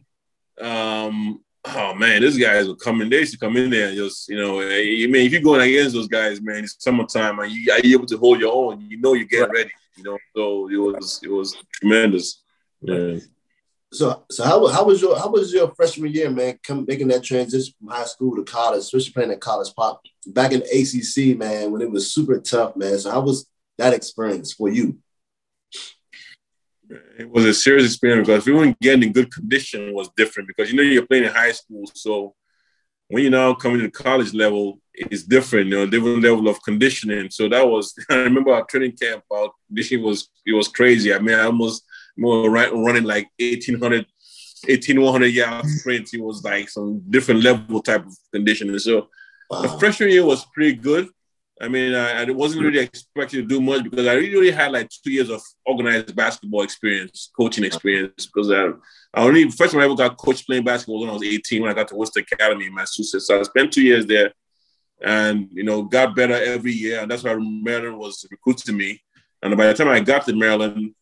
Um, 0.60 1.42
oh 1.64 1.94
man, 1.94 2.20
these 2.20 2.36
guys 2.36 2.68
were 2.68 2.76
coming. 2.76 3.08
They 3.08 3.20
used 3.20 3.32
to 3.32 3.38
come 3.38 3.56
in 3.56 3.70
there 3.70 3.88
and 3.88 3.96
just, 3.96 4.28
you 4.28 4.36
know, 4.36 4.60
I 4.60 4.66
mean, 4.66 5.16
if 5.16 5.32
you're 5.32 5.40
going 5.40 5.62
against 5.62 5.94
those 5.94 6.08
guys, 6.08 6.42
man, 6.42 6.64
it's 6.64 6.76
summertime, 6.78 7.38
and 7.38 7.50
you 7.50 7.72
are 7.72 7.80
you 7.80 7.96
able 7.96 8.06
to 8.06 8.18
hold 8.18 8.40
your 8.40 8.52
own. 8.52 8.86
You 8.90 9.00
know, 9.00 9.14
you 9.14 9.26
get 9.26 9.50
ready. 9.50 9.70
You 9.96 10.04
know, 10.04 10.18
so 10.36 10.68
it 10.68 10.76
was 10.76 11.20
it 11.22 11.30
was 11.30 11.56
tremendous. 11.72 12.42
Yeah. 12.82 13.16
So, 13.92 14.24
so 14.30 14.44
how, 14.44 14.66
how 14.68 14.84
was 14.84 15.02
your 15.02 15.18
how 15.18 15.28
was 15.28 15.52
your 15.52 15.74
freshman 15.74 16.12
year, 16.12 16.30
man? 16.30 16.58
Come 16.62 16.86
making 16.88 17.08
that 17.08 17.22
transition 17.22 17.74
from 17.78 17.88
high 17.88 18.06
school 18.06 18.34
to 18.36 18.42
college, 18.42 18.80
especially 18.80 19.12
playing 19.12 19.30
at 19.32 19.40
College 19.40 19.74
Park 19.74 20.00
back 20.26 20.52
in 20.52 20.62
ACC, 20.62 21.36
man, 21.36 21.70
when 21.70 21.82
it 21.82 21.90
was 21.90 22.12
super 22.12 22.40
tough, 22.40 22.74
man. 22.74 22.98
So, 22.98 23.10
how 23.10 23.20
was 23.20 23.46
that 23.76 23.92
experience 23.92 24.54
for 24.54 24.70
you? 24.70 24.98
It 27.18 27.30
was 27.30 27.44
a 27.44 27.52
serious 27.52 27.84
experience 27.84 28.28
because 28.28 28.42
if 28.42 28.46
we 28.46 28.54
weren't 28.54 28.80
getting 28.80 29.02
in 29.02 29.12
good 29.12 29.32
condition. 29.32 29.88
It 29.88 29.94
was 29.94 30.08
different 30.16 30.48
because 30.48 30.70
you 30.70 30.76
know 30.76 30.82
you're 30.82 31.06
playing 31.06 31.24
in 31.24 31.32
high 31.32 31.52
school, 31.52 31.84
so 31.92 32.34
when 33.08 33.22
you're 33.22 33.30
now 33.30 33.52
coming 33.52 33.78
to 33.78 33.84
the 33.84 33.90
college 33.90 34.32
level, 34.32 34.80
it's 34.94 35.22
different. 35.22 35.68
You 35.68 35.76
know, 35.76 35.86
different 35.86 36.22
level 36.22 36.48
of 36.48 36.62
conditioning. 36.62 37.30
So 37.30 37.46
that 37.50 37.68
was 37.68 37.94
I 38.10 38.16
remember 38.16 38.54
our 38.54 38.64
training 38.64 38.96
camp. 38.96 39.24
Our 39.30 39.50
conditioning 39.66 40.02
was 40.02 40.30
it 40.46 40.54
was 40.54 40.68
crazy. 40.68 41.12
I 41.12 41.18
mean, 41.18 41.38
I 41.38 41.44
almost 41.44 41.84
more 42.16 42.50
right, 42.50 42.72
running 42.72 43.04
like 43.04 43.28
1800, 43.40 44.06
1800 44.66 45.26
yard 45.26 45.66
sprints. 45.66 46.14
It 46.14 46.20
was 46.20 46.42
like 46.44 46.68
some 46.68 47.02
different 47.10 47.42
level 47.42 47.82
type 47.82 48.06
of 48.06 48.16
conditioning. 48.32 48.78
So 48.78 49.08
wow. 49.50 49.62
the 49.62 49.68
freshman 49.78 50.10
year 50.10 50.24
was 50.24 50.44
pretty 50.54 50.74
good. 50.74 51.08
I 51.60 51.68
mean, 51.68 51.94
I, 51.94 52.22
I, 52.22 52.30
wasn't 52.30 52.64
really 52.64 52.80
expecting 52.80 53.40
to 53.40 53.46
do 53.46 53.60
much 53.60 53.84
because 53.84 54.08
I 54.08 54.14
really 54.14 54.50
had 54.50 54.72
like 54.72 54.88
two 54.88 55.12
years 55.12 55.30
of 55.30 55.40
organized 55.64 56.14
basketball 56.16 56.62
experience, 56.62 57.30
coaching 57.36 57.62
experience. 57.62 58.26
Because 58.26 58.50
I, 58.50 58.70
I 59.14 59.24
only 59.24 59.48
first 59.48 59.72
time 59.72 59.80
I 59.80 59.84
ever 59.84 59.94
got 59.94 60.16
coached 60.16 60.46
playing 60.46 60.64
basketball 60.64 61.00
when 61.00 61.10
I 61.10 61.12
was 61.12 61.22
18 61.22 61.62
when 61.62 61.70
I 61.70 61.74
got 61.74 61.86
to 61.88 61.94
Worcester 61.94 62.20
Academy 62.20 62.66
in 62.66 62.74
Massachusetts. 62.74 63.28
So 63.28 63.38
I 63.38 63.42
spent 63.44 63.72
two 63.72 63.82
years 63.82 64.06
there, 64.06 64.32
and 65.00 65.48
you 65.52 65.62
know, 65.62 65.82
got 65.82 66.16
better 66.16 66.34
every 66.34 66.72
year, 66.72 67.00
and 67.00 67.10
that's 67.10 67.22
why 67.22 67.36
Maryland 67.36 67.98
was 67.98 68.26
recruiting 68.28 68.76
me. 68.76 69.00
And 69.40 69.56
by 69.56 69.66
the 69.66 69.74
time 69.74 69.88
I 69.88 70.00
got 70.00 70.24
to 70.26 70.34
Maryland, 70.34 70.94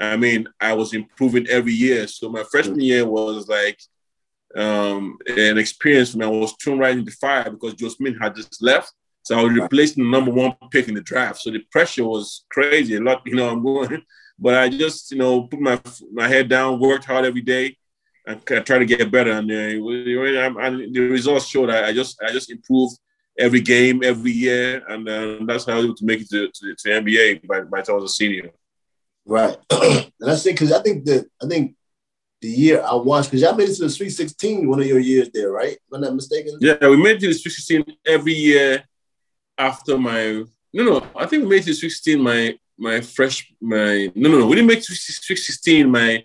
I 0.00 0.16
mean, 0.16 0.48
I 0.60 0.72
was 0.72 0.92
improving 0.92 1.46
every 1.48 1.72
year. 1.72 2.06
So 2.06 2.28
my 2.28 2.44
freshman 2.50 2.80
year 2.80 3.06
was 3.06 3.48
like 3.48 3.80
um, 4.56 5.18
an 5.26 5.58
experience 5.58 6.12
for 6.12 6.18
me. 6.18 6.26
I 6.26 6.28
was 6.28 6.54
thrown 6.62 6.78
right 6.78 6.96
into 6.96 7.12
fire 7.12 7.50
because 7.50 7.74
Joe 7.74 7.88
Smith 7.88 8.16
had 8.20 8.34
just 8.34 8.62
left. 8.62 8.92
So 9.22 9.38
I 9.38 9.42
was 9.42 9.52
replacing 9.52 10.04
the 10.04 10.10
number 10.10 10.30
one 10.30 10.54
pick 10.70 10.88
in 10.88 10.94
the 10.94 11.00
draft. 11.00 11.40
So 11.40 11.50
the 11.50 11.60
pressure 11.70 12.04
was 12.04 12.44
crazy. 12.50 12.96
A 12.96 13.00
lot, 13.00 13.22
you 13.24 13.34
know, 13.34 13.48
I'm 13.48 13.62
going, 13.62 14.02
but 14.38 14.54
I 14.54 14.68
just, 14.68 15.12
you 15.12 15.18
know, 15.18 15.42
put 15.44 15.60
my 15.60 15.80
my 16.12 16.28
head 16.28 16.48
down, 16.48 16.80
worked 16.80 17.06
hard 17.06 17.24
every 17.24 17.40
day, 17.40 17.76
and 18.26 18.40
I 18.50 18.60
try 18.60 18.78
to 18.78 18.84
get 18.84 19.10
better. 19.10 19.30
And 19.30 19.50
uh, 19.50 19.54
the 19.54 21.08
results 21.10 21.46
showed 21.46 21.70
I, 21.70 21.88
I 21.88 21.92
just 21.94 22.22
I 22.22 22.32
just 22.32 22.50
improved 22.50 22.98
every 23.38 23.60
game, 23.60 24.02
every 24.04 24.32
year, 24.32 24.82
and 24.88 25.08
uh, 25.08 25.38
that's 25.46 25.64
how 25.64 25.72
I 25.72 25.76
was 25.76 25.84
able 25.86 25.96
to 25.96 26.04
make 26.04 26.20
it 26.20 26.28
to, 26.30 26.48
to, 26.48 26.74
to 26.74 26.88
NBA 26.88 27.46
by, 27.46 27.62
by 27.62 27.80
time 27.80 27.94
I 27.94 27.98
was 28.00 28.12
a 28.12 28.14
senior. 28.14 28.50
Right, 29.26 29.56
and 29.70 30.30
I 30.30 30.34
say 30.34 30.52
because 30.52 30.72
I 30.72 30.82
think 30.82 31.04
that 31.06 31.26
I 31.42 31.46
think 31.46 31.74
the 32.40 32.48
year 32.48 32.82
I 32.82 32.94
watched 32.94 33.30
because 33.30 33.42
y'all 33.42 33.54
made 33.54 33.70
it 33.70 33.76
to 33.76 33.84
the 33.84 33.90
Sweet 33.90 34.10
16 34.10 34.68
one 34.68 34.80
of 34.80 34.86
your 34.86 34.98
years 34.98 35.30
there, 35.32 35.50
right? 35.50 35.78
Am 35.92 35.98
I 35.98 36.06
not 36.06 36.14
mistaken? 36.14 36.58
Yeah, 36.60 36.76
we 36.82 36.96
made 36.96 37.16
it 37.16 37.20
to 37.20 37.28
the 37.28 37.34
Sweet 37.34 37.52
16 37.52 37.84
every 38.06 38.34
year 38.34 38.84
after 39.56 39.96
my 39.96 40.44
no 40.72 40.84
no 40.84 41.06
I 41.16 41.26
think 41.26 41.44
we 41.44 41.48
made 41.48 41.62
it 41.62 41.66
to 41.66 41.74
Sweet 41.74 41.90
16 41.90 42.20
my 42.20 42.58
my 42.76 43.00
fresh 43.00 43.50
my 43.60 44.12
no 44.14 44.30
no 44.30 44.40
no 44.40 44.46
we 44.46 44.56
didn't 44.56 44.68
make 44.68 44.80
it 44.80 44.84
to 44.84 44.94
Sweet 44.94 45.36
16 45.36 45.90
my 45.90 46.24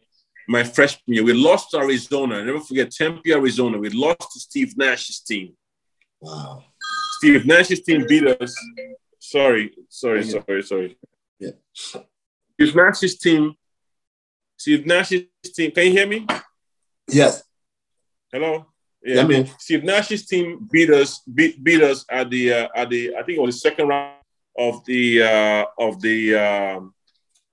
my 0.50 0.64
freshman 0.64 1.14
year. 1.14 1.24
We 1.24 1.34
lost 1.34 1.70
to 1.72 1.78
Arizona. 1.78 2.40
I 2.40 2.44
never 2.44 2.60
forget 2.60 2.90
Tempe, 2.90 3.32
Arizona. 3.32 3.78
We 3.78 3.90
lost 3.92 4.32
to 4.34 4.40
Steve 4.40 4.76
Nash's 4.76 5.20
team. 5.20 5.54
Wow. 6.20 6.64
Steve 7.20 7.46
Nash's 7.46 7.82
team 7.82 8.06
beat 8.10 8.26
us. 8.26 8.56
Sorry, 9.20 9.72
sorry, 9.90 10.24
sorry, 10.24 10.64
sorry. 10.64 10.98
Yeah. 11.38 11.52
Steve 12.60 12.76
Nash's 12.76 13.18
team. 13.18 13.54
Steve 14.58 14.86
Nash's 14.86 15.24
team. 15.56 15.72
Can 15.72 15.86
you 15.86 15.92
hear 15.92 16.08
me? 16.08 16.28
Yes. 17.08 17.42
Hello. 18.34 18.66
Yeah, 19.02 19.24
man. 19.24 19.50
Steve 19.58 19.86
Nash's 19.86 20.26
team 20.26 20.68
beat 20.70 20.90
us. 20.90 21.22
Beat, 21.22 21.64
beat 21.64 21.82
us 21.82 22.04
at 22.12 22.30
the 22.30 22.52
uh, 22.52 22.68
at 22.76 22.90
the 22.90 23.16
I 23.16 23.24
think 23.24 23.38
it 23.38 23.42
was 23.42 23.56
the 23.56 23.62
second 23.62 23.88
round 23.88 24.18
of 24.58 24.84
the 24.84 25.24
uh, 25.24 25.66
of 25.78 26.02
the 26.02 26.36
um, 26.36 26.94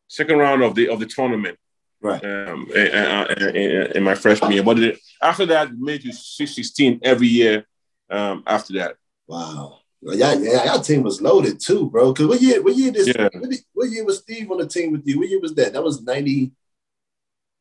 second 0.08 0.38
round 0.38 0.64
of 0.64 0.75
the 0.75 0.88
of 0.88 0.98
the 0.98 1.06
tournament. 1.06 1.56
Right. 2.00 2.25
Um, 2.25 2.68
in, 2.75 4.02
my 4.02 4.16
freshman 4.16 4.52
year, 4.52 4.64
but 4.64 4.78
after 5.22 5.46
that, 5.46 5.72
made 5.72 6.04
you 6.04 6.12
16 6.12 7.00
every 7.02 7.28
year. 7.28 7.64
Um, 8.10 8.42
after 8.46 8.75
that. 8.75 8.96
Wow. 9.28 9.78
Well, 10.02 10.16
yeah, 10.16 10.34
yeah, 10.34 10.72
our 10.72 10.82
team 10.82 11.02
was 11.02 11.20
loaded 11.20 11.58
too, 11.60 11.90
bro. 11.90 12.12
Cause 12.12 12.26
what 12.26 12.40
year? 12.40 12.62
What 12.62 12.76
year? 12.76 12.92
This? 12.92 13.08
Yeah. 13.08 13.28
What, 13.32 13.50
what 13.72 13.90
year 13.90 14.04
was 14.04 14.18
Steve 14.18 14.50
on 14.50 14.58
the 14.58 14.66
team 14.66 14.92
with 14.92 15.06
you? 15.06 15.18
What 15.18 15.28
year 15.28 15.40
was 15.40 15.54
that? 15.54 15.72
That 15.72 15.82
was 15.82 16.02
ninety. 16.02 16.52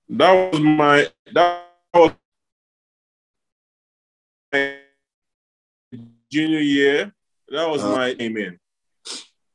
That 0.09 0.51
was 0.51 0.61
my. 0.61 1.07
That 1.33 1.65
was 1.93 2.11
my 4.53 4.75
junior 6.29 6.59
year. 6.59 7.13
That 7.49 7.69
was 7.69 7.81
Uh-huh. 7.81 7.95
my 7.95 8.13
came 8.13 8.37
in. 8.37 8.59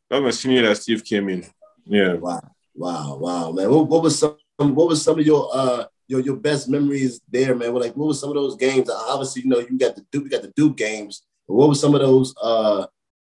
That 0.08 0.22
was 0.22 0.22
my 0.22 0.30
senior 0.30 0.60
year 0.60 0.68
that 0.68 0.76
Steve 0.76 1.04
came 1.04 1.28
in. 1.28 1.46
Yeah. 1.84 2.14
Wow, 2.14 2.40
wow, 2.74 3.16
wow, 3.16 3.52
man. 3.52 3.70
What, 3.70 3.88
what 3.88 4.02
was 4.02 4.18
some? 4.18 4.36
What 4.56 4.88
was 4.88 5.02
some 5.02 5.18
of 5.18 5.24
your 5.26 5.48
uh 5.52 5.84
your 6.08 6.20
your 6.20 6.36
best 6.36 6.68
memories 6.68 7.20
there, 7.30 7.54
man? 7.54 7.74
Like, 7.74 7.96
what 7.96 8.08
was 8.08 8.20
some 8.20 8.30
of 8.30 8.34
those 8.36 8.56
games? 8.56 8.90
Obviously, 8.90 9.42
you 9.42 9.48
know, 9.48 9.58
you 9.58 9.78
got 9.78 9.96
the 9.96 10.04
Duke, 10.10 10.24
you 10.24 10.30
got 10.30 10.42
the 10.42 10.52
Duke 10.56 10.76
games. 10.76 11.22
What 11.50 11.68
was 11.68 11.80
some 11.80 11.94
of 11.94 12.00
those 12.00 12.34
uh 12.42 12.86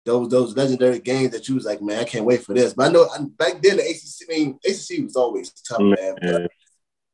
those 0.05 0.29
those 0.29 0.55
legendary 0.55 0.99
games 0.99 1.31
that 1.31 1.47
you 1.47 1.55
was 1.55 1.65
like, 1.65 1.81
man, 1.81 1.99
I 1.99 2.03
can't 2.03 2.25
wait 2.25 2.43
for 2.43 2.53
this. 2.53 2.73
But 2.73 2.89
I 2.89 2.91
know 2.91 3.07
back 3.37 3.61
then 3.61 3.77
the 3.77 3.83
ACC, 3.83 4.29
I 4.29 4.33
mean, 4.37 4.59
ACC 4.65 5.03
was 5.03 5.15
always 5.15 5.51
tough, 5.51 5.79
man. 5.81 6.15
But, 6.21 6.51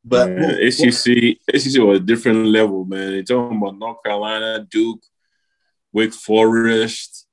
but 0.03 0.29
Man, 0.29 0.41
what- 0.41 0.51
what- 0.51 0.63
ACC, 0.63 1.39
ACC 1.53 1.81
was 1.83 1.99
a 1.99 2.03
different 2.03 2.45
level, 2.47 2.85
man. 2.85 3.13
You're 3.13 3.23
talking 3.23 3.57
about 3.57 3.77
North 3.77 3.97
Carolina, 4.03 4.65
Duke, 4.69 5.01
Wake 5.91 6.13
Forest. 6.13 7.27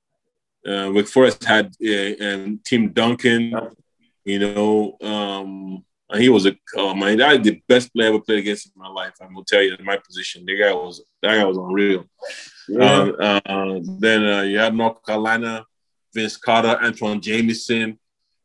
Uh, 0.67 0.91
Wake 0.95 1.09
Forest 1.09 1.45
had 1.45 1.75
uh, 1.85 2.25
um, 2.25 2.61
Tim 2.64 2.93
Duncan, 2.93 3.52
you 4.25 4.38
know, 4.38 4.97
um, 5.02 5.85
and 6.09 6.23
he 6.23 6.29
was 6.29 6.47
a 6.47 6.55
oh 6.76 6.95
man, 6.95 7.19
that 7.19 7.33
is 7.41 7.43
the 7.43 7.61
best 7.69 7.93
player 7.93 8.07
I 8.07 8.14
ever 8.14 8.21
played 8.21 8.38
against 8.41 8.67
in 8.67 8.73
my 8.76 8.88
life. 8.88 9.14
I'm 9.21 9.35
gonna 9.35 9.45
tell 9.47 9.62
you, 9.62 9.75
in 9.75 9.85
my 9.85 9.97
position, 9.97 10.45
the 10.47 10.57
guy 10.59 10.73
was 10.73 11.02
that 11.23 11.37
guy 11.37 11.45
was 11.45 11.57
unreal. 11.57 12.05
Yeah, 12.69 13.02
Um, 13.02 13.16
uh, 13.47 13.81
then 13.99 14.26
uh, 14.26 14.42
you 14.42 14.59
had 14.59 14.75
North 14.75 15.04
Carolina, 15.04 15.64
Vince 16.14 16.37
Carter, 16.37 16.78
Antawn 16.83 17.21
Jamison, 17.21 17.99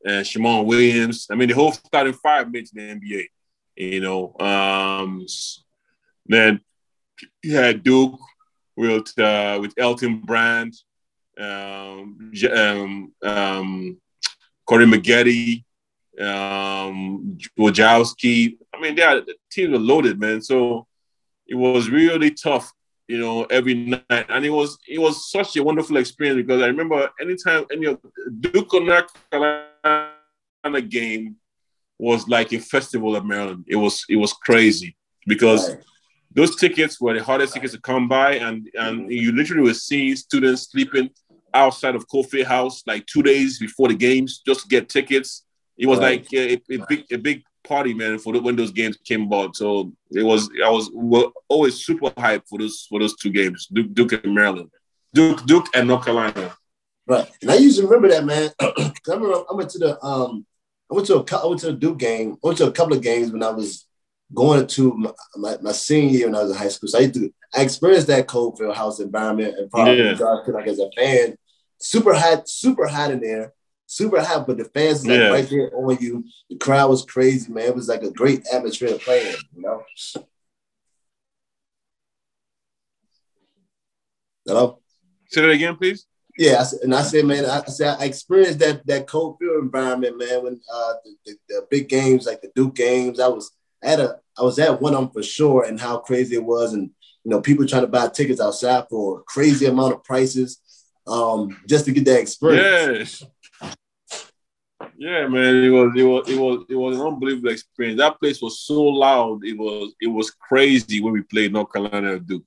and 0.06 0.26
Shammond 0.26 0.68
Williams. 0.68 1.28
I 1.30 1.36
mean, 1.36 1.50
the 1.50 1.56
whole 1.56 1.72
starting 1.72 2.14
five 2.14 2.52
to 2.52 2.62
the 2.74 2.82
NBA. 2.82 3.26
You 3.76 4.02
know, 4.02 4.36
um, 4.40 5.26
then 6.26 6.62
you 7.44 7.56
had 7.56 7.84
Duke 7.84 8.20
with 8.76 9.18
uh, 9.20 9.60
with 9.62 9.74
Elton 9.78 10.22
Brand, 10.22 10.74
um, 11.40 12.32
um, 12.56 13.14
um, 13.24 13.98
Corey 14.66 14.86
Maggette, 14.86 15.64
um, 16.20 17.38
Wojciechowski. 17.58 18.58
I 18.74 18.80
mean, 18.80 18.96
they 18.96 19.02
the 19.04 19.36
teams 19.52 19.76
are 19.76 19.80
loaded, 19.80 20.20
man. 20.20 20.42
So 20.42 20.88
it 21.48 21.56
was 21.56 21.90
really 21.90 22.32
tough 22.32 22.72
you 23.08 23.18
know, 23.18 23.46
every 23.46 23.74
night. 23.74 24.26
And 24.30 24.46
it 24.46 24.50
was 24.50 24.78
it 24.88 25.00
was 25.00 25.32
such 25.32 25.56
a 25.58 25.64
wonderful 25.64 25.98
experience 25.98 26.38
because 26.38 26.62
I 26.62 26.68
remember 26.68 27.10
anytime 27.22 27.66
any 27.72 27.86
of 27.88 28.00
Duke 28.40 28.74
or 28.74 28.82
North 28.82 29.12
Carolina 29.32 30.82
game 30.88 31.38
was 32.00 32.28
like 32.28 32.54
a 32.54 32.60
festival 32.60 33.16
at 33.16 33.26
Maryland. 33.26 33.66
It 33.68 33.76
was 33.78 34.06
it 34.10 34.18
was 34.18 34.34
crazy 34.34 34.96
because 35.26 35.70
Right. 35.70 35.84
those 36.34 36.56
tickets 36.56 37.00
were 37.02 37.14
the 37.14 37.24
hardest 37.24 37.54
tickets 37.54 37.74
to 37.74 37.82
come 37.82 38.08
by, 38.08 38.34
and 38.36 38.70
and 38.76 39.02
mm-hmm. 39.02 39.12
you 39.12 39.32
literally 39.32 39.64
were 39.64 39.74
seeing 39.74 40.16
students 40.16 40.70
sleeping 40.72 41.10
outside 41.54 41.96
of 41.96 42.08
Cole 42.08 42.24
Field 42.24 42.48
House 42.48 42.84
like 42.86 43.06
two 43.06 43.24
days 43.24 43.58
before 43.58 43.88
the 43.88 43.96
games 43.96 44.42
just 44.46 44.62
to 44.62 44.68
get 44.68 44.90
tickets. 44.90 45.44
It 45.78 45.88
was 45.88 46.00
Right. 46.00 46.22
like 46.22 46.34
a, 46.34 46.62
a 46.76 46.86
big 46.90 47.06
a 47.12 47.18
big 47.18 47.44
party, 47.68 47.94
man, 47.94 48.20
for 48.20 48.34
the, 48.34 48.42
when 48.42 48.56
those 48.56 48.72
games 48.72 48.98
came 49.04 49.24
about. 49.24 49.56
So 49.56 49.92
it 50.12 50.24
was 50.24 50.50
I 50.64 50.70
was 50.70 50.90
were 50.94 51.28
always 51.48 51.76
super 51.86 52.10
hyped 52.12 52.48
for 52.50 52.60
those 52.60 52.86
for 52.90 53.00
those 53.00 53.16
two 53.16 53.32
games, 53.32 53.68
Duke, 53.72 53.94
Duke 53.94 54.14
and 54.24 54.34
Maryland, 54.36 54.70
Duke 55.14 55.46
Duke 55.46 55.68
and 55.76 55.88
North 55.88 56.06
Carolina. 56.06 56.56
Right. 57.08 57.30
And 57.42 57.52
I 57.52 57.56
used 57.56 57.80
to 57.80 57.86
remember 57.86 58.10
that, 58.10 58.26
man. 58.26 58.50
I 58.60 58.94
remember 59.08 59.44
I 59.50 59.54
went 59.54 59.70
to 59.72 59.80
the 59.80 60.04
um 60.04 60.46
I 60.92 60.96
went 60.96 61.08
to 61.08 61.16
a 61.18 61.38
I 61.44 61.46
went 61.46 61.62
to 61.62 61.70
a 61.70 61.74
Duke 61.74 61.98
game. 62.00 62.34
I 62.44 62.48
went 62.48 62.58
to 62.60 62.68
a 62.68 62.72
couple 62.72 62.96
of 62.96 63.02
games 63.04 63.32
when 63.32 63.44
I 63.44 63.50
was 63.50 63.86
going 64.34 64.68
to 64.68 64.94
my, 64.94 65.12
my, 65.38 65.58
my 65.62 65.72
senior 65.72 66.10
year 66.10 66.26
when 66.28 66.36
I 66.36 66.44
was 66.44 66.52
in 66.52 66.58
high 66.58 66.68
school. 66.68 66.90
So 66.90 66.98
I 66.98 67.02
used 67.02 67.14
to 67.16 67.34
I 67.56 67.62
experienced 67.62 68.08
that 68.08 68.28
Cole 68.28 68.56
Field 68.56 68.76
House 68.76 69.00
environment 69.00 69.56
and 69.58 69.72
probably 69.72 70.00
Yeah. 70.04 70.18
like 70.20 70.68
as 70.68 70.80
a 70.80 70.90
fan, 70.98 71.38
super 71.80 72.14
hot, 72.14 72.50
super 72.50 72.88
hot 72.88 73.12
in 73.12 73.22
there, 73.22 73.54
super 73.88 74.22
hot, 74.22 74.46
but 74.46 74.58
the 74.58 74.66
fans 74.66 75.08
like 75.08 75.18
Yeah. 75.18 75.30
right 75.30 75.50
there 75.50 75.72
on 75.76 75.98
you. 76.00 76.24
The 76.50 76.58
crowd 76.58 76.90
was 76.90 77.04
crazy, 77.04 77.52
man. 77.52 77.66
It 77.66 77.76
was 77.76 77.88
like 77.88 78.04
a 78.04 78.12
great 78.12 78.46
atmosphere 78.54 78.90
to 78.90 79.00
play 79.00 79.30
in, 79.30 79.36
you 79.56 79.62
know. 79.64 79.84
Hello? 84.46 84.80
Say 85.30 85.42
that 85.42 85.50
again, 85.50 85.76
please. 85.76 86.06
Yeah, 86.38 86.60
I 86.60 86.64
said, 86.64 86.80
and 86.84 86.94
I 86.94 87.02
said, 87.02 87.26
man, 87.26 87.46
I, 87.46 87.62
I 87.62 87.66
said 87.66 87.98
I 88.00 88.06
experienced 88.06 88.60
that 88.60 88.86
that 88.86 89.08
Cole 89.08 89.36
Field 89.40 89.64
environment, 89.64 90.20
man. 90.20 90.44
When 90.44 90.62
uh, 90.72 90.94
the, 91.04 91.16
the, 91.26 91.38
the 91.50 91.68
big 91.72 91.90
games 91.90 92.28
like 92.28 92.42
the 92.42 92.52
Duke 92.56 92.76
games, 92.76 93.20
I 93.20 93.28
was 93.28 93.52
at 93.82 94.00
a 94.00 94.20
I 94.38 94.44
was 94.44 94.60
at 94.60 94.80
one 94.80 94.94
of 94.94 95.02
them 95.02 95.10
for 95.10 95.24
sure, 95.24 95.64
and 95.64 95.80
how 95.80 95.98
crazy 95.98 96.36
it 96.36 96.44
was, 96.44 96.74
and 96.74 96.92
you 97.24 97.32
know, 97.32 97.42
people 97.42 97.66
trying 97.66 97.82
to 97.82 97.88
buy 97.88 98.08
tickets 98.08 98.40
outside 98.40 98.86
for 98.88 99.20
a 99.20 99.24
crazy 99.24 99.66
amount 99.66 99.96
of 99.96 100.04
prices, 100.04 100.62
um, 101.08 101.58
just 101.68 101.86
to 101.86 101.92
get 101.92 102.06
that 102.06 102.20
experience. 102.22 103.22
Yes. 103.22 103.24
Yeah, 105.00 105.28
man, 105.28 105.64
it 105.64 105.70
was 105.70 105.92
it 105.96 106.04
was 106.04 106.30
it 106.30 106.38
was 106.40 106.66
it 106.70 106.76
was 106.76 106.96
an 106.98 107.06
unbelievable 107.06 107.52
experience. 107.52 108.00
That 108.00 108.20
place 108.20 108.42
was 108.42 108.62
so 108.62 108.82
loud. 108.82 109.46
It 109.46 109.58
was 109.58 109.94
it 110.02 110.08
was 110.08 110.32
crazy 110.32 111.02
when 111.02 111.14
we 111.14 111.22
played 111.22 111.54
North 111.54 111.72
Carolina 111.72 112.20
Duke. 112.20 112.44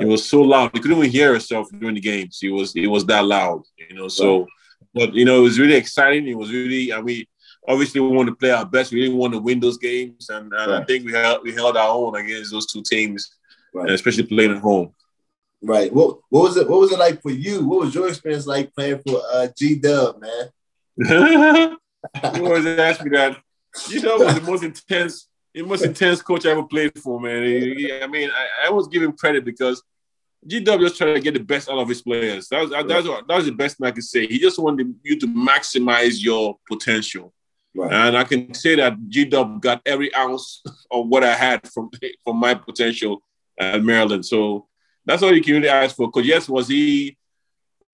It 0.00 0.04
was 0.06 0.28
so 0.28 0.42
loud. 0.42 0.70
You 0.74 0.80
couldn't 0.80 0.98
even 0.98 1.10
hear 1.10 1.32
yourself 1.32 1.68
during 1.70 1.94
the 1.94 2.00
games. 2.00 2.40
It 2.42 2.50
was 2.50 2.74
it 2.74 2.86
was 2.88 3.04
that 3.06 3.24
loud, 3.24 3.62
you 3.88 3.94
know. 3.94 4.08
So, 4.08 4.46
but 4.94 5.14
you 5.14 5.24
know, 5.24 5.38
it 5.38 5.42
was 5.42 5.58
really 5.60 5.74
exciting. 5.74 6.26
It 6.26 6.36
was 6.36 6.50
really, 6.52 6.90
and 6.90 7.04
we 7.04 7.28
obviously 7.68 8.00
we 8.00 8.08
wanted 8.08 8.30
to 8.30 8.36
play 8.36 8.50
our 8.50 8.64
best. 8.66 8.92
We 8.92 9.02
didn't 9.02 9.16
want 9.18 9.32
to 9.34 9.40
win 9.40 9.60
those 9.60 9.78
games, 9.78 10.28
and, 10.28 10.52
and 10.52 10.72
I 10.74 10.84
think 10.84 11.04
we 11.06 11.12
held 11.12 11.42
we 11.44 11.52
held 11.52 11.76
our 11.76 11.88
own 11.90 12.16
against 12.16 12.50
those 12.50 12.66
two 12.66 12.82
teams, 12.82 13.36
Right. 13.72 13.90
especially 13.90 14.24
playing 14.24 14.52
at 14.52 14.58
home. 14.58 14.92
Right. 15.62 15.92
What 15.92 16.18
what 16.30 16.42
was 16.42 16.56
it? 16.56 16.68
What 16.68 16.80
was 16.80 16.92
it 16.92 16.98
like 16.98 17.22
for 17.22 17.30
you? 17.30 17.64
What 17.64 17.80
was 17.80 17.94
your 17.94 18.08
experience 18.08 18.46
like 18.46 18.74
playing 18.74 19.00
for 19.06 19.20
uh, 19.32 19.48
G 19.56 19.76
Dub, 19.76 20.20
man? 20.20 20.48
you 22.34 22.46
always 22.46 22.66
ask 22.66 23.02
me 23.02 23.10
that. 23.10 23.36
You 23.88 24.02
know, 24.02 24.18
was 24.18 24.34
the 24.34 24.40
most 24.42 24.62
intense, 24.64 25.28
the 25.54 25.62
most 25.62 25.84
intense 25.84 26.20
coach 26.20 26.44
I 26.44 26.50
ever 26.50 26.64
played 26.64 26.98
for, 26.98 27.20
man. 27.20 27.42
I 27.42 28.06
mean, 28.06 28.30
I, 28.30 28.64
I 28.64 28.68
always 28.68 28.88
give 28.88 29.02
him 29.02 29.12
credit 29.12 29.44
because 29.44 29.82
GW 30.46 30.80
was 30.80 30.98
trying 30.98 31.14
to 31.14 31.20
get 31.20 31.34
the 31.34 31.40
best 31.40 31.68
out 31.68 31.78
of 31.78 31.88
his 31.88 32.02
players. 32.02 32.48
That 32.48 32.62
was, 32.62 32.70
that 32.70 32.86
was, 32.86 33.04
that 33.04 33.36
was 33.36 33.44
the 33.44 33.52
best 33.52 33.78
thing 33.78 33.86
I 33.86 33.92
could 33.92 34.04
say. 34.04 34.26
He 34.26 34.38
just 34.38 34.58
wanted 34.58 34.94
you 35.02 35.18
to 35.20 35.26
maximize 35.26 36.22
your 36.22 36.58
potential. 36.68 37.32
Right. 37.74 37.92
And 37.92 38.16
I 38.16 38.24
can 38.24 38.52
say 38.52 38.74
that 38.74 38.98
GW 38.98 39.60
got 39.60 39.80
every 39.86 40.14
ounce 40.14 40.62
of 40.90 41.06
what 41.08 41.24
I 41.24 41.34
had 41.34 41.66
from, 41.68 41.90
from 42.24 42.36
my 42.36 42.54
potential 42.54 43.22
at 43.58 43.82
Maryland. 43.82 44.26
So 44.26 44.66
that's 45.04 45.22
all 45.22 45.34
you 45.34 45.42
can 45.42 45.54
really 45.54 45.68
ask 45.68 45.96
for. 45.96 46.08
Because, 46.08 46.26
yes, 46.26 46.48
was 46.48 46.68
he 46.68 47.16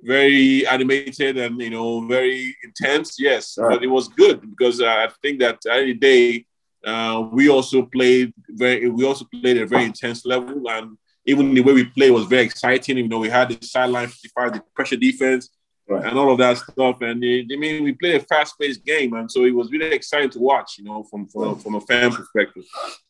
very 0.03 0.67
animated 0.67 1.39
and 1.39 1.61
you 1.61 1.71
know 1.71 2.07
very 2.07 2.55
intense 2.63 3.17
yes 3.19 3.57
Right. 3.59 3.71
but 3.71 3.83
it 3.83 3.87
was 3.87 4.09
good 4.09 4.41
because 4.41 4.81
uh, 4.81 4.87
i 4.87 5.09
think 5.23 5.41
that 5.41 5.55
at 5.55 5.61
the 5.63 5.73
end 5.73 5.81
of 5.81 5.87
the 5.87 5.95
day 5.95 6.47
uh, 6.87 7.29
we 7.33 7.49
also 7.49 7.83
played 7.83 8.33
very 8.49 8.89
we 8.89 9.05
also 9.05 9.25
played 9.33 9.57
at 9.57 9.65
a 9.65 9.67
very 9.67 9.85
intense 9.85 10.25
level 10.25 10.69
and 10.71 10.97
even 11.25 11.55
the 11.55 11.61
way 11.61 11.73
we 11.73 11.85
played 11.85 12.11
was 12.11 12.27
very 12.27 12.45
exciting 12.45 12.99
you 12.99 13.09
know 13.09 13.19
we 13.19 13.29
had 13.29 13.49
the 13.49 13.67
sideline 13.67 14.07
55 14.07 14.53
the 14.53 14.63
pressure 14.75 14.97
defense 14.97 15.51
right. 15.89 16.05
and 16.05 16.19
all 16.19 16.31
of 16.31 16.39
that 16.39 16.59
stuff. 16.59 17.01
And 17.01 17.23
I 17.25 17.57
mean, 17.57 17.85
we 17.85 17.93
played 17.93 18.17
a 18.17 18.21
fast-paced 18.25 18.85
game, 18.85 19.15
and 19.15 19.31
so 19.31 19.45
it 19.45 19.55
was 19.55 19.71
really 19.71 19.93
exciting 19.95 20.31
to 20.31 20.39
watch. 20.39 20.79
You 20.79 20.85
know, 20.85 21.05
from 21.05 21.27
from, 21.29 21.59
from 21.59 21.75
a 21.77 21.81
fan 21.81 22.13
perspective. 22.13 22.65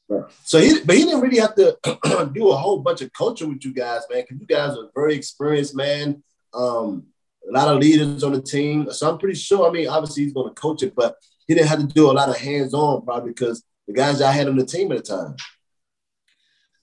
Right. 0.09 0.25
So 0.45 0.61
he, 0.61 0.81
but 0.85 0.97
he 0.97 1.05
didn't 1.05 1.21
really 1.21 1.39
have 1.39 1.55
to 1.57 1.77
do 2.33 2.51
a 2.51 2.57
whole 2.57 2.79
bunch 2.79 3.03
of 3.03 3.13
coaching 3.13 3.49
with 3.49 3.65
you 3.65 3.73
guys, 3.75 4.03
man. 4.11 4.23
Because 4.23 4.41
you 4.41 4.47
guys 4.47 4.77
are 4.77 4.89
very 4.95 5.15
experienced, 5.15 5.75
man. 5.75 6.23
Um, 6.55 7.07
a 7.49 7.53
lot 7.53 7.69
of 7.69 7.81
leaders 7.81 8.25
on 8.25 8.33
the 8.33 8.43
team. 8.43 8.91
So 8.91 9.11
I'm 9.11 9.19
pretty 9.19 9.39
sure. 9.39 9.69
I 9.69 9.73
mean, 9.73 9.89
obviously 9.89 10.25
he's 10.25 10.33
going 10.33 10.49
to 10.49 10.61
coach 10.61 10.83
it, 10.83 10.95
but 10.95 11.17
he 11.47 11.55
didn't 11.55 11.69
have 11.69 11.81
to 11.81 11.87
do 11.87 12.11
a 12.11 12.13
lot 12.13 12.29
of 12.29 12.37
hands-on, 12.37 13.05
probably 13.05 13.31
because 13.31 13.63
the 13.87 13.93
guys 13.93 14.21
I 14.21 14.33
had 14.33 14.49
on 14.49 14.57
the 14.57 14.67
team 14.67 14.91
at 14.93 14.99
the 14.99 15.03
time. 15.05 15.37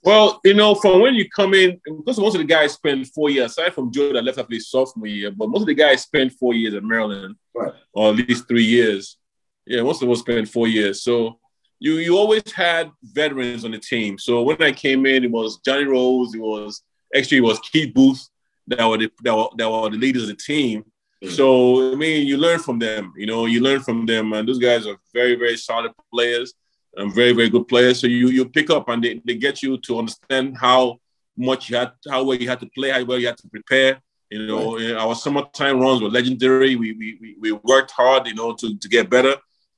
Well, 0.03 0.41
you 0.43 0.53
know, 0.53 0.75
from 0.75 1.01
when 1.01 1.15
you 1.15 1.29
come 1.29 1.53
in, 1.53 1.79
because 1.85 2.19
most 2.19 2.35
of 2.35 2.41
the 2.41 2.47
guys 2.47 2.73
spend 2.73 3.07
four 3.07 3.29
years, 3.29 3.51
aside 3.51 3.73
from 3.73 3.91
Joe 3.91 4.11
that 4.11 4.23
left 4.23 4.37
after 4.37 4.53
his 4.53 4.69
sophomore 4.69 5.07
year, 5.07 5.31
but 5.31 5.47
most 5.47 5.61
of 5.61 5.67
the 5.67 5.73
guys 5.73 6.01
spend 6.01 6.33
four 6.33 6.53
years 6.53 6.73
at 6.73 6.83
Maryland, 6.83 7.35
right. 7.55 7.71
or 7.93 8.09
at 8.09 8.15
least 8.15 8.47
three 8.47 8.65
years. 8.65 9.17
Yeah, 9.65 9.81
most 9.81 10.01
of 10.01 10.09
them 10.09 10.15
spent 10.17 10.49
four 10.49 10.67
years. 10.67 11.03
So 11.03 11.39
you 11.79 11.93
you 11.95 12.17
always 12.17 12.43
had 12.51 12.91
veterans 13.01 13.63
on 13.63 13.71
the 13.71 13.79
team. 13.79 14.17
So 14.17 14.43
when 14.43 14.61
I 14.61 14.73
came 14.73 15.05
in, 15.05 15.23
it 15.23 15.31
was 15.31 15.59
Johnny 15.59 15.85
Rhodes, 15.85 16.35
it 16.35 16.41
was 16.41 16.81
actually 17.15 17.37
it 17.37 17.41
was 17.41 17.59
Keith 17.59 17.93
Booth 17.93 18.27
that 18.67 18.87
were 18.87 18.97
the, 18.97 19.11
that 19.23 19.35
were, 19.35 19.49
that 19.57 19.69
were 19.69 19.89
the 19.89 19.97
leaders 19.97 20.23
of 20.23 20.29
the 20.29 20.35
team. 20.35 20.85
Mm. 21.23 21.31
So 21.31 21.91
I 21.91 21.95
mean, 21.95 22.27
you 22.27 22.37
learn 22.37 22.59
from 22.59 22.79
them. 22.79 23.13
You 23.17 23.25
know, 23.25 23.45
you 23.45 23.61
learn 23.61 23.81
from 23.81 24.05
them, 24.05 24.33
and 24.33 24.47
those 24.47 24.59
guys 24.59 24.85
are 24.87 24.97
very 25.13 25.35
very 25.35 25.57
solid 25.57 25.91
players 26.13 26.53
and 26.95 27.13
very, 27.13 27.33
very 27.33 27.49
good 27.49 27.67
players. 27.67 27.99
So 27.99 28.07
you 28.07 28.27
you 28.29 28.45
pick 28.45 28.69
up 28.69 28.89
and 28.89 29.03
they, 29.03 29.21
they 29.25 29.35
get 29.35 29.63
you 29.63 29.77
to 29.79 29.99
understand 29.99 30.57
how 30.57 30.99
much 31.35 31.69
you 31.69 31.77
had, 31.77 31.91
how 32.09 32.23
well 32.23 32.37
you 32.37 32.47
had 32.47 32.59
to 32.59 32.69
play, 32.75 32.89
how 32.89 33.03
well 33.03 33.19
you 33.19 33.27
had 33.27 33.37
to 33.37 33.47
prepare. 33.47 33.99
You 34.29 34.47
know, 34.47 34.77
right. 34.77 34.95
our 34.95 35.15
summertime 35.15 35.79
runs 35.79 36.01
were 36.01 36.09
legendary. 36.09 36.75
We, 36.75 36.93
we 36.93 37.35
we 37.39 37.51
worked 37.51 37.91
hard, 37.91 38.27
you 38.27 38.35
know, 38.35 38.53
to, 38.53 38.77
to 38.77 38.89
get 38.89 39.09
better. 39.09 39.35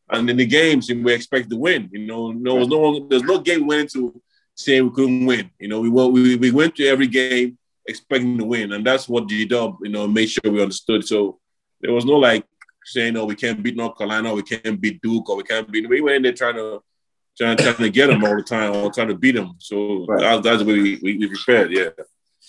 And 0.10 0.30
in 0.30 0.38
the 0.38 0.46
games, 0.46 0.90
we 0.90 1.14
expect 1.14 1.50
to 1.50 1.58
win. 1.58 1.90
You 1.92 2.06
know, 2.06 2.32
no, 2.32 2.60
right. 2.60 2.70
no, 2.70 3.08
there's 3.08 3.24
no 3.24 3.40
game 3.40 3.62
we 3.62 3.76
went 3.76 3.92
to 3.92 4.22
saying 4.54 4.84
we 4.86 4.92
couldn't 4.92 5.26
win. 5.26 5.50
You 5.60 5.68
know, 5.68 5.82
we 5.82 5.90
we 5.90 6.36
we 6.36 6.52
went 6.52 6.76
to 6.76 6.88
every 6.88 7.08
game 7.08 7.58
expecting 7.88 8.38
to 8.38 8.46
win, 8.46 8.74
and 8.74 8.86
that's 8.86 9.08
what 9.08 9.28
G 9.28 9.46
Dub, 9.46 9.78
you 9.84 9.90
know, 9.90 10.08
made 10.08 10.30
sure 10.30 10.52
we 10.52 10.62
understood. 10.62 11.06
So 11.06 11.40
there 11.82 11.94
was 11.94 12.06
no 12.06 12.14
like 12.14 12.46
saying, 12.84 13.18
"Oh, 13.18 13.26
we 13.26 13.36
can't 13.36 13.62
beat 13.62 13.76
North 13.76 13.98
Carolina, 13.98 14.34
we 14.34 14.44
can't 14.44 14.80
beat 14.80 15.02
Duke, 15.02 15.30
or 15.30 15.38
we 15.38 15.44
can't 15.44 15.70
beat." 15.72 15.88
We 15.88 16.02
went 16.02 16.18
in 16.18 16.22
there 16.24 16.34
trying 16.34 16.56
to 16.56 16.82
trying, 17.38 17.58
trying 17.58 17.76
to 17.76 17.90
get 17.90 18.08
them 18.08 18.24
all 18.24 18.36
the 18.36 18.44
time, 18.44 18.76
or 18.76 18.92
trying 18.92 19.10
to 19.10 19.16
beat 19.16 19.36
them. 19.36 19.56
So 19.60 20.06
right. 20.06 20.22
that's, 20.22 20.44
that's 20.44 20.64
way 20.64 20.74
we, 20.74 21.00
we, 21.02 21.18
we 21.18 21.28
prepared. 21.28 21.72
Yeah. 21.72 21.90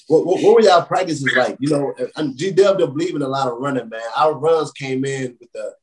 What, 0.09 0.27
what, 0.27 0.43
what, 0.43 0.55
were 0.55 0.61
y'all 0.61 0.85
practices 0.85 1.33
like? 1.37 1.57
You 1.59 1.71
know, 1.71 1.95
G 2.35 2.53
Dub 2.53 2.79
don't 2.79 2.97
believe 2.97 3.17
in 3.17 3.23
a 3.23 3.29
lot 3.29 3.49
of 3.49 3.59
running, 3.59 3.89
man. 3.89 4.01
Our 4.17 4.35
runs 4.35 4.71
came 4.73 5.05
in 5.05 5.37
with 5.41 5.51
the 5.53 5.75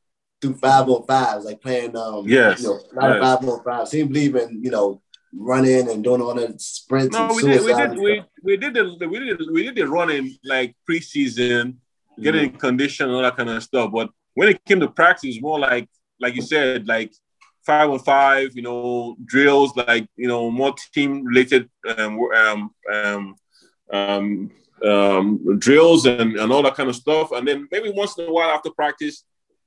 through 0.44 0.54
505s, 0.54 1.44
like 1.44 1.60
playing 1.60 1.96
um 1.96 2.28
yes. 2.28 2.62
you 2.62 2.68
know, 2.68 2.74
a 2.74 2.94
lot 2.94 3.08
yes. 3.08 3.16
of 3.16 3.40
five 3.40 3.48
on 3.48 3.64
fives. 3.64 3.92
He 3.92 4.02
believe 4.02 4.36
in, 4.36 4.62
you 4.62 4.70
know, 4.70 5.00
running 5.36 5.90
and 5.90 6.04
doing 6.04 6.20
all 6.20 6.34
the 6.34 6.54
sprints. 6.58 7.16
No, 7.16 7.32
we 7.34 7.42
did, 7.42 7.64
we 7.64 7.74
did 7.74 7.98
we, 7.98 8.22
we 8.42 8.56
did 8.56 8.74
the 8.74 9.08
we 9.08 9.18
did 9.18 9.40
we 9.52 9.62
did 9.64 9.74
the 9.76 9.88
running 9.88 10.36
like 10.44 10.76
preseason, 10.88 11.76
getting 12.20 12.50
mm-hmm. 12.50 12.58
condition 12.58 13.06
and 13.06 13.16
all 13.16 13.22
that 13.22 13.36
kind 13.36 13.50
of 13.50 13.62
stuff. 13.62 13.90
But 13.92 14.10
when 14.34 14.48
it 14.48 14.64
came 14.64 14.80
to 14.80 14.88
practice, 14.88 15.40
more 15.40 15.58
like 15.58 15.88
like 16.20 16.34
you 16.34 16.42
said, 16.42 16.86
like 16.86 17.12
five 17.64 17.90
on 17.90 17.98
five, 17.98 18.50
you 18.54 18.62
know, 18.62 19.16
drills 19.24 19.76
like 19.76 20.08
you 20.16 20.28
know 20.28 20.50
more 20.50 20.74
team 20.92 21.24
related 21.24 21.68
um, 21.96 22.18
um, 22.36 22.70
um, 22.92 23.36
um, 23.92 24.50
um, 24.84 25.58
drills 25.58 26.06
and, 26.06 26.36
and 26.36 26.52
all 26.52 26.62
that 26.62 26.74
kind 26.74 26.88
of 26.88 26.96
stuff. 26.96 27.32
And 27.32 27.46
then 27.46 27.68
maybe 27.70 27.90
once 27.90 28.16
in 28.18 28.26
a 28.26 28.32
while 28.32 28.50
after 28.50 28.70
practice, 28.70 29.24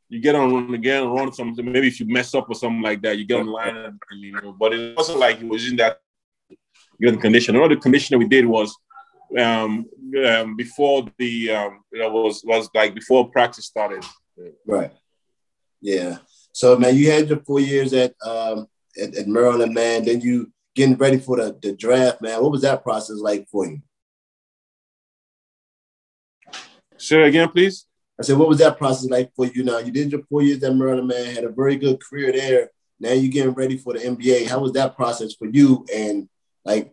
you 0.09 0.21
get 0.21 0.35
on 0.35 0.73
again, 0.73 1.07
run 1.07 1.33
something. 1.33 1.69
Maybe 1.69 1.87
if 1.87 1.99
you 1.99 2.07
mess 2.07 2.33
up 2.33 2.49
or 2.49 2.55
something 2.55 2.81
like 2.81 3.01
that, 3.01 3.17
you 3.17 3.25
get 3.25 3.41
online 3.41 3.75
and, 3.75 3.99
you 4.11 4.31
know. 4.33 4.53
But 4.53 4.73
it 4.73 4.95
wasn't 4.95 5.19
like 5.19 5.41
it 5.41 5.47
was 5.47 5.67
in 5.67 5.75
that 5.77 5.99
good 7.01 7.19
condition. 7.19 7.55
Another 7.55 7.75
condition 7.75 8.13
that 8.13 8.19
we 8.19 8.27
did 8.27 8.45
was 8.45 8.75
um, 9.37 9.85
um, 10.25 10.55
before 10.55 11.07
the 11.17 11.51
um, 11.51 11.83
you 11.91 11.99
know, 11.99 12.09
was 12.09 12.41
was 12.45 12.69
like 12.73 12.95
before 12.95 13.29
practice 13.29 13.65
started. 13.65 14.05
Right. 14.65 14.91
Yeah. 15.81 16.19
So 16.53 16.77
man, 16.77 16.95
you 16.95 17.11
had 17.11 17.27
your 17.27 17.39
four 17.39 17.59
years 17.59 17.93
at 17.93 18.13
um, 18.25 18.67
at, 19.01 19.15
at, 19.15 19.27
Maryland, 19.27 19.73
man. 19.73 20.05
Then 20.05 20.21
you 20.21 20.51
getting 20.73 20.95
ready 20.95 21.17
for 21.17 21.37
the, 21.37 21.57
the 21.61 21.75
draft, 21.75 22.21
man. 22.21 22.41
What 22.41 22.51
was 22.51 22.61
that 22.61 22.83
process 22.83 23.17
like 23.17 23.47
for 23.49 23.65
you? 23.65 23.81
Say 26.97 27.21
again, 27.23 27.49
please. 27.49 27.86
I 28.19 28.23
said, 28.23 28.37
what 28.37 28.49
was 28.49 28.57
that 28.59 28.77
process 28.77 29.09
like 29.09 29.31
for 29.35 29.45
you? 29.45 29.63
Now 29.63 29.77
you 29.77 29.91
did 29.91 30.11
your 30.11 30.23
four 30.23 30.41
years 30.41 30.63
at 30.63 30.75
Maryland, 30.75 31.07
man. 31.07 31.35
Had 31.35 31.43
a 31.43 31.49
very 31.49 31.75
good 31.75 32.01
career 32.01 32.31
there. 32.31 32.71
Now 32.99 33.11
you're 33.11 33.31
getting 33.31 33.53
ready 33.53 33.77
for 33.77 33.93
the 33.93 33.99
NBA. 33.99 34.47
How 34.47 34.59
was 34.59 34.71
that 34.73 34.95
process 34.95 35.33
for 35.33 35.47
you? 35.47 35.85
And 35.93 36.27
like, 36.65 36.91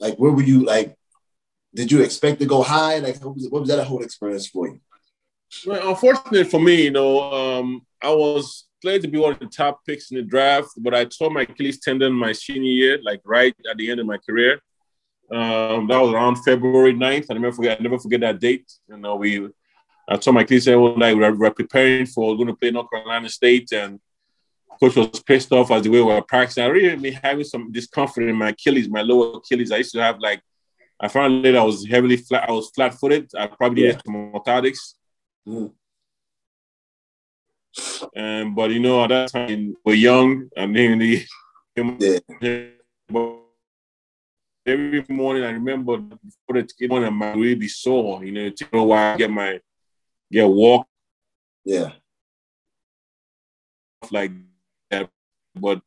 like 0.00 0.16
where 0.16 0.32
were 0.32 0.42
you? 0.42 0.64
Like, 0.64 0.96
did 1.74 1.92
you 1.92 2.02
expect 2.02 2.40
to 2.40 2.46
go 2.46 2.62
high? 2.62 2.98
Like, 2.98 3.22
what 3.24 3.34
was, 3.34 3.48
what 3.48 3.60
was 3.60 3.68
that 3.68 3.84
whole 3.84 4.02
experience 4.02 4.48
for 4.48 4.68
you? 4.68 4.80
Well, 5.66 5.90
unfortunately 5.90 6.44
for 6.44 6.60
me, 6.60 6.84
you 6.84 6.90
know, 6.90 7.32
um, 7.32 7.82
I 8.02 8.10
was 8.10 8.66
played 8.82 9.02
to 9.02 9.08
be 9.08 9.18
one 9.18 9.32
of 9.32 9.38
the 9.38 9.46
top 9.46 9.80
picks 9.86 10.10
in 10.10 10.16
the 10.16 10.22
draft, 10.22 10.70
but 10.78 10.94
I 10.94 11.04
tore 11.04 11.30
my 11.30 11.42
Achilles 11.42 11.80
tendon 11.80 12.12
my 12.12 12.32
senior 12.32 12.70
year, 12.70 12.98
like 13.02 13.20
right 13.24 13.54
at 13.70 13.76
the 13.76 13.90
end 13.90 14.00
of 14.00 14.06
my 14.06 14.18
career. 14.18 14.60
Um, 15.30 15.86
that 15.88 15.98
was 15.98 16.12
around 16.12 16.36
February 16.44 16.92
9th. 16.92 17.26
I 17.30 17.34
never 17.34 17.52
forget. 17.52 17.80
I 17.80 17.82
never 17.82 17.98
forget 17.98 18.20
that 18.20 18.40
date. 18.40 18.70
You 18.88 18.98
know, 18.98 19.16
we 19.16 19.48
I 20.08 20.16
told 20.16 20.34
my 20.34 20.42
Achilles 20.42 20.68
one 20.68 20.98
night 20.98 21.14
we 21.14 21.22
were, 21.22 21.32
we 21.32 21.50
preparing 21.50 22.06
for 22.06 22.36
going 22.36 22.48
to 22.48 22.54
play 22.54 22.70
North 22.70 22.90
Carolina 22.90 23.28
State, 23.28 23.72
and 23.72 23.98
coach 24.80 24.96
was 24.96 25.20
pissed 25.20 25.52
off 25.52 25.70
as 25.70 25.82
the 25.82 25.90
way 25.90 25.98
we 26.00 26.04
were 26.04 26.22
practicing. 26.22 26.64
I 26.64 26.66
really 26.66 26.96
been 26.96 27.14
having 27.14 27.44
some 27.44 27.72
discomfort 27.72 28.24
in 28.24 28.36
my 28.36 28.50
Achilles, 28.50 28.88
my 28.88 29.02
lower 29.02 29.38
Achilles. 29.38 29.72
I 29.72 29.78
used 29.78 29.92
to 29.92 30.02
have 30.02 30.18
like 30.18 30.42
I 31.00 31.08
found 31.08 31.42
later 31.42 31.58
I 31.58 31.64
was 31.64 31.86
heavily 31.86 32.16
flat. 32.16 32.48
I 32.48 32.52
was 32.52 32.70
flat 32.70 32.94
footed. 32.94 33.30
I 33.36 33.46
probably 33.46 33.82
needed 33.82 34.00
some 34.04 34.32
orthotics. 34.32 34.94
Mm. 35.48 35.72
And 38.14 38.54
but 38.54 38.70
you 38.70 38.80
know, 38.80 39.02
at 39.02 39.08
that 39.08 39.32
time 39.32 39.74
we're 39.84 39.94
young. 39.94 40.48
I 40.56 40.66
mean, 40.66 40.98
the, 40.98 41.26
yeah. 42.40 42.60
every 44.66 45.04
morning 45.08 45.44
I 45.44 45.50
remember 45.50 45.98
before 45.98 46.62
the 46.62 46.88
morning 46.88 47.08
I 47.08 47.10
might 47.10 47.36
really 47.36 47.54
be 47.54 47.68
sore. 47.68 48.24
You 48.24 48.32
know, 48.32 48.42
it 48.42 48.56
took 48.56 48.72
a 48.72 48.82
while 48.82 49.14
to 49.14 49.18
get 49.18 49.30
my 49.30 49.60
get 50.34 50.48
walk. 50.48 50.86
Yeah. 51.64 51.92
Like 54.10 54.32
that, 54.90 55.08
but 55.54 55.80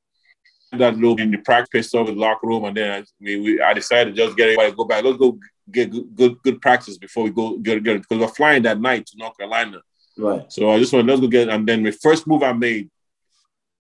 that 0.72 0.96
little 0.96 1.20
in 1.20 1.32
the 1.32 1.38
practice 1.38 1.94
of 1.94 2.08
the 2.08 2.14
locker 2.14 2.48
room, 2.48 2.66
and 2.66 2.76
then 2.76 2.92
I, 2.92 3.06
mean, 3.20 3.44
we, 3.44 3.62
I 3.62 3.74
decided 3.74 4.16
to 4.16 4.22
just 4.26 4.36
get 4.36 4.50
everybody 4.50 4.76
go 4.76 4.86
back. 4.86 5.04
Let's 5.04 5.18
go 5.18 5.38
get 5.70 5.92
good, 5.92 6.16
good, 6.16 6.36
good 6.44 6.62
practice 6.62 6.98
before 6.98 7.26
we 7.26 7.30
go 7.30 7.58
get, 7.58 7.84
get 7.84 8.02
because 8.02 8.20
we're 8.20 8.28
flying 8.28 8.64
that 8.64 8.80
night 8.80 9.06
to 9.08 9.18
North 9.18 9.38
Carolina. 9.38 9.82
Right. 10.18 10.52
So 10.52 10.72
I 10.72 10.80
just 10.80 10.94
want 10.94 11.08
let's 11.08 11.22
go 11.22 11.28
get 11.28 11.50
and 11.50 11.68
then 11.68 11.84
the 11.84 11.92
first 11.92 12.26
move 12.26 12.42
I 12.42 12.54
made, 12.54 12.90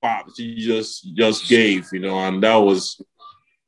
pop, 0.01 0.27
she 0.35 0.55
just 0.55 1.15
just 1.15 1.49
gave, 1.49 1.87
you 1.91 1.99
know, 1.99 2.19
and 2.19 2.43
that 2.43 2.57
was 2.57 3.01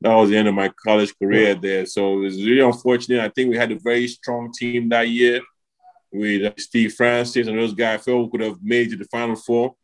that 0.02 0.14
was 0.14 0.30
the 0.30 0.36
end 0.36 0.48
of 0.48 0.54
my 0.54 0.70
college 0.86 1.12
career 1.18 1.54
there. 1.54 1.84
So 1.84 2.14
it 2.14 2.24
was 2.24 2.36
really 2.36 2.60
unfortunate. 2.60 3.20
I 3.20 3.28
think 3.28 3.50
we 3.50 3.56
had 3.56 3.72
a 3.72 3.78
very 3.78 4.06
strong 4.06 4.52
team 4.52 4.88
that 4.90 5.08
year 5.08 5.40
with 6.12 6.44
uh, 6.44 6.52
Steve 6.58 6.94
Francis 6.94 7.46
and 7.46 7.58
those 7.58 7.74
guys. 7.74 8.00
I 8.00 8.02
felt 8.02 8.24
we 8.24 8.30
could 8.38 8.46
have 8.48 8.62
made 8.62 8.88
it 8.88 8.90
to 8.90 8.96
the 8.96 9.04
Final 9.04 9.36
Four 9.36 9.74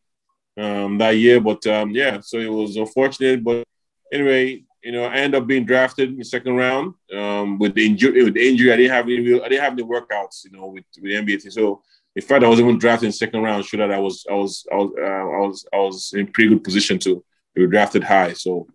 um, 0.57 0.99
that 0.99 1.17
year, 1.17 1.41
but 1.41 1.67
um, 1.67 1.91
yeah, 1.91 2.21
so 2.21 2.39
it 2.39 2.51
was 2.51 2.77
unfortunate. 2.77 3.45
But 3.45 3.65
anyway, 4.13 4.65
you 4.83 4.93
know, 4.93 5.05
I 5.05 5.17
ended 5.17 5.41
up 5.41 5.47
being 5.47 5.65
drafted 5.65 6.11
in 6.11 6.19
the 6.19 6.25
second 6.25 6.55
round 6.55 6.95
um, 7.13 7.59
with 7.59 7.75
the 7.75 7.85
injury. 7.85 8.23
With 8.23 8.35
the 8.35 8.49
injury, 8.49 8.73
I 8.73 8.77
didn't 8.77 8.93
have 8.93 9.07
any. 9.07 9.41
I 9.41 9.49
didn't 9.49 9.65
have 9.65 9.73
any 9.73 9.83
workouts, 9.83 10.45
you 10.45 10.53
know, 10.53 10.67
with, 10.67 10.85
with 11.01 11.11
the 11.11 11.17
NBA 11.17 11.43
team. 11.43 11.51
So 11.51 11.83
in 12.17 12.23
fact, 12.23 12.45
I 12.45 12.49
was 12.49 12.59
even 12.59 12.79
drafted 12.79 13.07
in 13.07 13.13
second 13.13 13.43
round. 13.43 13.65
Sure 13.65 13.79
that 13.79 13.95
I 13.95 13.99
was 13.99 14.25
I 14.31 14.35
was 14.35 14.67
I 14.73 14.77
was 14.77 14.93
uh, 14.99 15.05
I 15.05 15.47
was 15.47 15.67
I 15.73 15.77
was 15.77 16.13
in 16.15 16.27
pretty 16.29 16.51
good 16.51 16.65
position 16.65 16.99
to 17.01 17.23
be 17.55 17.67
drafted 17.67 18.05
high. 18.05 18.33
So, 18.33 18.67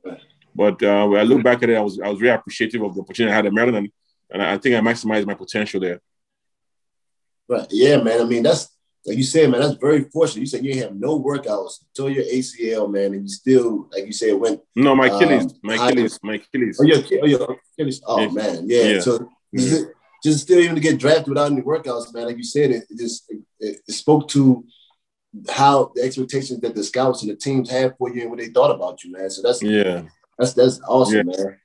but 0.54 0.82
uh, 0.84 1.08
when 1.08 1.20
I 1.20 1.24
look 1.24 1.44
back 1.44 1.64
at 1.64 1.70
it, 1.70 1.78
I 1.78 1.82
was 1.82 2.00
I 2.00 2.08
was 2.08 2.20
very 2.20 2.36
appreciative 2.36 2.84
of 2.84 2.94
the 2.94 3.02
opportunity 3.02 3.32
I 3.32 3.36
had 3.36 3.48
at 3.48 3.54
Maryland, 3.54 3.78
and, 3.78 3.90
and 4.32 4.44
I 4.44 4.58
think 4.60 4.76
I 4.76 4.80
maximized 4.80 5.26
my 5.26 5.34
potential 5.34 5.80
there. 5.80 6.02
Right. 7.52 7.68
Yeah, 7.70 8.02
man. 8.02 8.22
I 8.22 8.24
mean, 8.24 8.44
that's 8.44 8.70
like 9.06 9.18
you 9.18 9.24
said, 9.24 9.50
man. 9.50 9.62
That's 9.62 9.76
very 9.76 10.04
fortunate. 10.06 10.42
You 10.42 10.48
said 10.48 10.64
you 10.64 10.82
have 10.82 10.96
no 10.96 11.20
workouts, 11.20 11.84
tore 11.96 12.10
your 12.10 12.24
ACL, 12.24 12.92
man, 12.92 13.14
and 13.14 13.24
you 13.24 13.28
still, 13.28 13.90
like 13.92 14.06
you 14.06 14.14
said, 14.14 14.36
went. 14.36 14.62
No, 14.76 14.96
my 14.96 15.08
Achilles, 15.08 15.46
um, 15.46 15.60
my 15.64 15.76
Achilles, 15.76 16.20
my 16.24 16.36
Achilles. 16.36 16.80
Oh, 16.80 16.86
your, 16.86 17.00
oh, 17.22 17.26
your 17.26 17.58
Achilles. 17.74 18.02
Oh, 18.06 18.22
yeah. 18.22 18.32
man. 18.32 18.64
Yeah. 18.68 18.84
yeah. 18.84 19.00
So. 19.02 19.20
Mm-hmm 19.56 19.92
just 20.24 20.42
still 20.42 20.60
even 20.60 20.76
to 20.76 20.82
get 20.82 21.00
drafted 21.00 21.30
without 21.30 21.52
any 21.52 21.62
workouts, 21.62 22.14
man. 22.14 22.26
Like 22.26 22.38
you 22.38 22.44
said, 22.44 22.72
it, 22.72 22.84
it 22.90 22.98
just 22.98 23.26
it, 23.30 23.42
it, 23.88 23.94
spoke 23.94 24.28
to 24.30 24.64
how 25.50 25.92
the 25.96 26.04
expectations 26.04 26.60
that 26.62 26.76
the 26.76 26.84
scouts 26.84 27.24
and 27.24 27.32
the 27.32 27.36
teams 27.36 27.70
had 27.70 27.96
for 27.98 28.14
you 28.14 28.22
and 28.22 28.30
what 28.30 28.40
they 28.40 28.50
thought 28.50 28.72
about 28.72 29.04
you, 29.04 29.12
man. 29.12 29.30
So 29.30 29.42
that's 29.42 29.64
yeah, 29.64 30.04
that's 30.38 30.54
that's 30.54 30.80
awesome, 30.88 31.30
yeah. 31.30 31.38
man. 31.38 31.60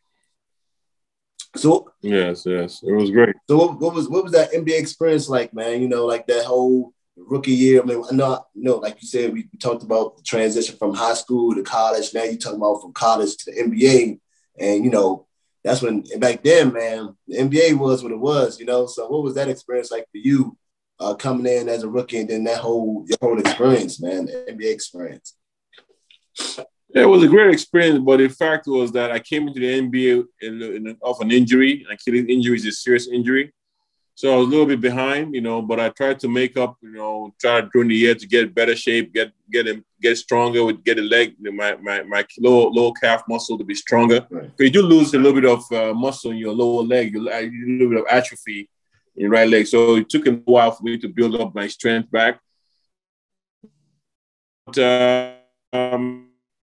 So 1.56 1.92
yes, 2.02 2.44
yes, 2.46 2.82
it 2.82 2.92
was 2.92 3.10
great. 3.10 3.34
So 3.48 3.56
what, 3.56 3.80
what, 3.80 3.94
was 3.94 4.08
what 4.08 4.24
was 4.24 4.32
that 4.32 4.52
NBA 4.52 4.78
experience 4.78 5.28
like, 5.28 5.52
man? 5.54 5.80
You 5.80 5.88
know, 5.88 6.06
like 6.06 6.26
that 6.26 6.44
whole 6.44 6.92
rookie 7.16 7.52
year. 7.52 7.82
I 7.82 7.84
mean, 7.84 8.02
I 8.10 8.14
know, 8.14 8.44
you 8.54 8.62
know, 8.62 8.76
like 8.76 9.00
you 9.00 9.08
said, 9.08 9.32
we 9.32 9.48
talked 9.60 9.82
about 9.82 10.16
the 10.16 10.22
transition 10.22 10.76
from 10.76 10.94
high 10.94 11.14
school 11.14 11.54
to 11.54 11.62
college. 11.62 12.12
Now 12.12 12.24
you're 12.24 12.36
talking 12.36 12.58
about 12.58 12.82
from 12.82 12.92
college 12.92 13.36
to 13.36 13.52
the 13.52 13.62
NBA, 13.62 14.20
and 14.58 14.84
you 14.84 14.90
know, 14.90 15.26
that's 15.64 15.82
when 15.82 16.04
back 16.18 16.42
then, 16.42 16.72
man, 16.72 17.16
the 17.26 17.38
NBA 17.38 17.78
was 17.78 18.02
what 18.02 18.12
it 18.12 18.20
was. 18.20 18.60
You 18.60 18.66
know, 18.66 18.86
so 18.86 19.08
what 19.08 19.22
was 19.22 19.34
that 19.34 19.48
experience 19.48 19.90
like 19.90 20.04
for 20.12 20.18
you, 20.18 20.56
uh, 21.00 21.14
coming 21.14 21.46
in 21.52 21.68
as 21.68 21.82
a 21.82 21.88
rookie, 21.88 22.18
and 22.18 22.30
then 22.30 22.44
that 22.44 22.58
whole 22.58 23.04
your 23.08 23.18
whole 23.20 23.38
experience, 23.38 24.00
man, 24.00 24.26
the 24.26 24.46
NBA 24.52 24.72
experience? 24.72 25.34
It 26.96 27.06
was 27.06 27.22
a 27.22 27.28
great 27.28 27.52
experience, 27.52 27.98
but 27.98 28.18
the 28.18 28.28
fact 28.28 28.66
was 28.66 28.90
that 28.92 29.12
I 29.12 29.18
came 29.18 29.46
into 29.48 29.60
the 29.60 29.80
NBA 29.80 30.24
in, 30.40 30.62
in, 30.62 30.96
off 31.02 31.20
an 31.20 31.30
injury. 31.30 31.86
Achilles 31.90 32.26
injury 32.28 32.56
is 32.56 32.64
a 32.64 32.72
serious 32.72 33.06
injury. 33.08 33.52
So 34.14 34.32
I 34.32 34.36
was 34.38 34.46
a 34.46 34.50
little 34.50 34.64
bit 34.64 34.80
behind, 34.80 35.34
you 35.34 35.42
know, 35.42 35.60
but 35.60 35.78
I 35.78 35.90
tried 35.90 36.18
to 36.20 36.28
make 36.28 36.56
up, 36.56 36.78
you 36.80 36.92
know, 36.92 37.34
try 37.38 37.60
during 37.70 37.88
the 37.88 37.94
year 37.94 38.14
to 38.14 38.26
get 38.26 38.54
better 38.54 38.74
shape, 38.74 39.12
get 39.12 39.30
get 39.52 39.66
him 39.66 39.84
get 40.00 40.16
stronger, 40.16 40.64
with 40.64 40.82
get 40.84 40.98
a 40.98 41.02
leg, 41.02 41.34
my 41.38 41.76
my 41.76 42.02
my 42.02 42.24
low 42.38 42.68
lower 42.68 42.92
calf 42.92 43.24
muscle 43.28 43.58
to 43.58 43.64
be 43.64 43.74
stronger. 43.74 44.26
Right. 44.30 44.50
But 44.56 44.64
you 44.64 44.70
do 44.70 44.80
lose 44.80 45.12
a 45.12 45.18
little 45.18 45.38
bit 45.38 45.50
of 45.50 45.70
uh, 45.70 45.92
muscle 45.92 46.30
in 46.30 46.38
your 46.38 46.54
lower 46.54 46.82
leg, 46.82 47.12
you 47.12 47.28
a 47.28 47.42
little 47.44 47.90
bit 47.90 48.00
of 48.00 48.06
atrophy 48.10 48.70
in 49.16 49.22
your 49.24 49.30
right 49.30 49.50
leg. 49.50 49.66
So 49.66 49.96
it 49.96 50.08
took 50.08 50.26
a 50.26 50.32
while 50.46 50.70
for 50.70 50.82
me 50.82 50.96
to 50.96 51.08
build 51.08 51.38
up 51.38 51.54
my 51.54 51.66
strength 51.66 52.10
back. 52.10 52.40
But 54.64 54.78
uh, 54.78 55.32
um, 55.74 56.30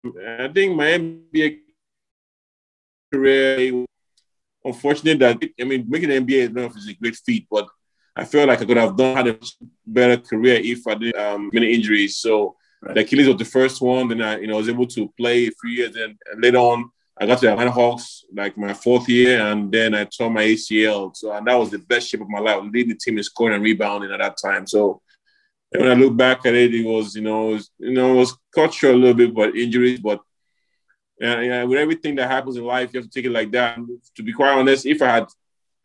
I 0.06 0.48
think 0.54 0.76
my 0.76 0.86
NBA 0.86 1.60
career 3.12 3.86
unfortunate 4.64 5.20
that 5.20 5.38
I 5.60 5.64
mean 5.64 5.86
making 5.90 6.10
the 6.10 6.20
NBA 6.20 6.78
is 6.78 6.88
a 6.88 6.94
great 6.94 7.16
feat, 7.16 7.48
but 7.50 7.68
I 8.16 8.26
feel 8.26 8.46
like 8.46 8.62
I 8.62 8.66
could 8.66 8.78
have 8.78 8.96
done 8.96 9.16
had 9.16 9.28
a 9.28 9.40
better 9.86 10.18
career 10.18 10.56
if 10.56 10.86
I 10.88 10.96
didn't 10.96 11.22
um, 11.22 11.50
many 11.54 11.74
injuries. 11.74 12.18
So 12.18 12.56
right. 12.82 12.96
the 12.96 13.02
Achilles 13.02 13.28
was 13.28 13.38
the 13.38 13.46
first 13.46 13.82
one. 13.82 14.08
Then 14.10 14.22
I 14.22 14.40
you 14.40 14.48
know 14.48 14.58
was 14.58 14.70
able 14.70 14.88
to 14.88 15.10
play 15.18 15.48
a 15.48 15.52
few 15.52 15.72
years. 15.72 15.96
And 15.96 16.18
later 16.38 16.58
on, 16.58 16.90
I 17.18 17.26
got 17.26 17.40
to 17.40 17.46
the 17.46 17.52
Atlanta 17.52 17.72
Hawks 17.72 18.24
like 18.34 18.58
my 18.58 18.74
fourth 18.74 19.08
year, 19.10 19.42
and 19.42 19.72
then 19.72 19.96
I 19.96 20.06
tore 20.06 20.30
my 20.30 20.44
ACL. 20.44 21.16
So 21.16 21.32
and 21.32 21.48
that 21.48 21.56
was 21.56 21.72
the 21.72 21.80
best 21.80 22.10
shape 22.10 22.22
of 22.22 22.30
my 22.30 22.40
life, 22.40 22.62
leading 22.64 22.90
the 22.90 22.96
team 22.96 23.18
in 23.18 23.24
scoring 23.24 23.56
and 23.56 23.64
rebounding 23.64 24.12
at 24.12 24.20
that 24.20 24.38
time. 24.44 24.68
So 24.68 25.02
when 25.72 25.88
I 25.90 25.94
look 25.94 26.16
back 26.16 26.46
at 26.46 26.56
it, 26.56 26.74
it 26.74 26.86
was 26.86 27.16
you 27.16 27.22
know 27.22 27.50
it 27.50 27.54
was, 27.54 27.72
you 27.78 27.92
know 27.92 28.16
was 28.16 28.36
cut 28.54 28.74
short 28.74 28.96
a 28.96 28.98
little 28.98 29.14
bit, 29.14 29.34
but 29.34 29.56
injuries, 29.56 30.00
but 30.00 30.22
and, 31.22 31.52
and 31.52 31.70
with 31.70 31.80
everything 31.80 32.16
that 32.16 32.30
happens 32.30 32.58
in 32.58 32.64
life, 32.64 32.94
you 32.94 33.00
have 33.00 33.10
to 33.10 33.14
take 33.14 33.26
it 33.26 33.32
like 33.32 33.52
that. 33.52 33.78
To 34.16 34.24
be 34.24 34.34
quite 34.34 34.58
honest, 34.58 34.86
if 34.86 35.02
I 35.02 35.08
had 35.08 35.28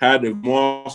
had 0.00 0.24
a 0.24 0.34
more 0.34 0.86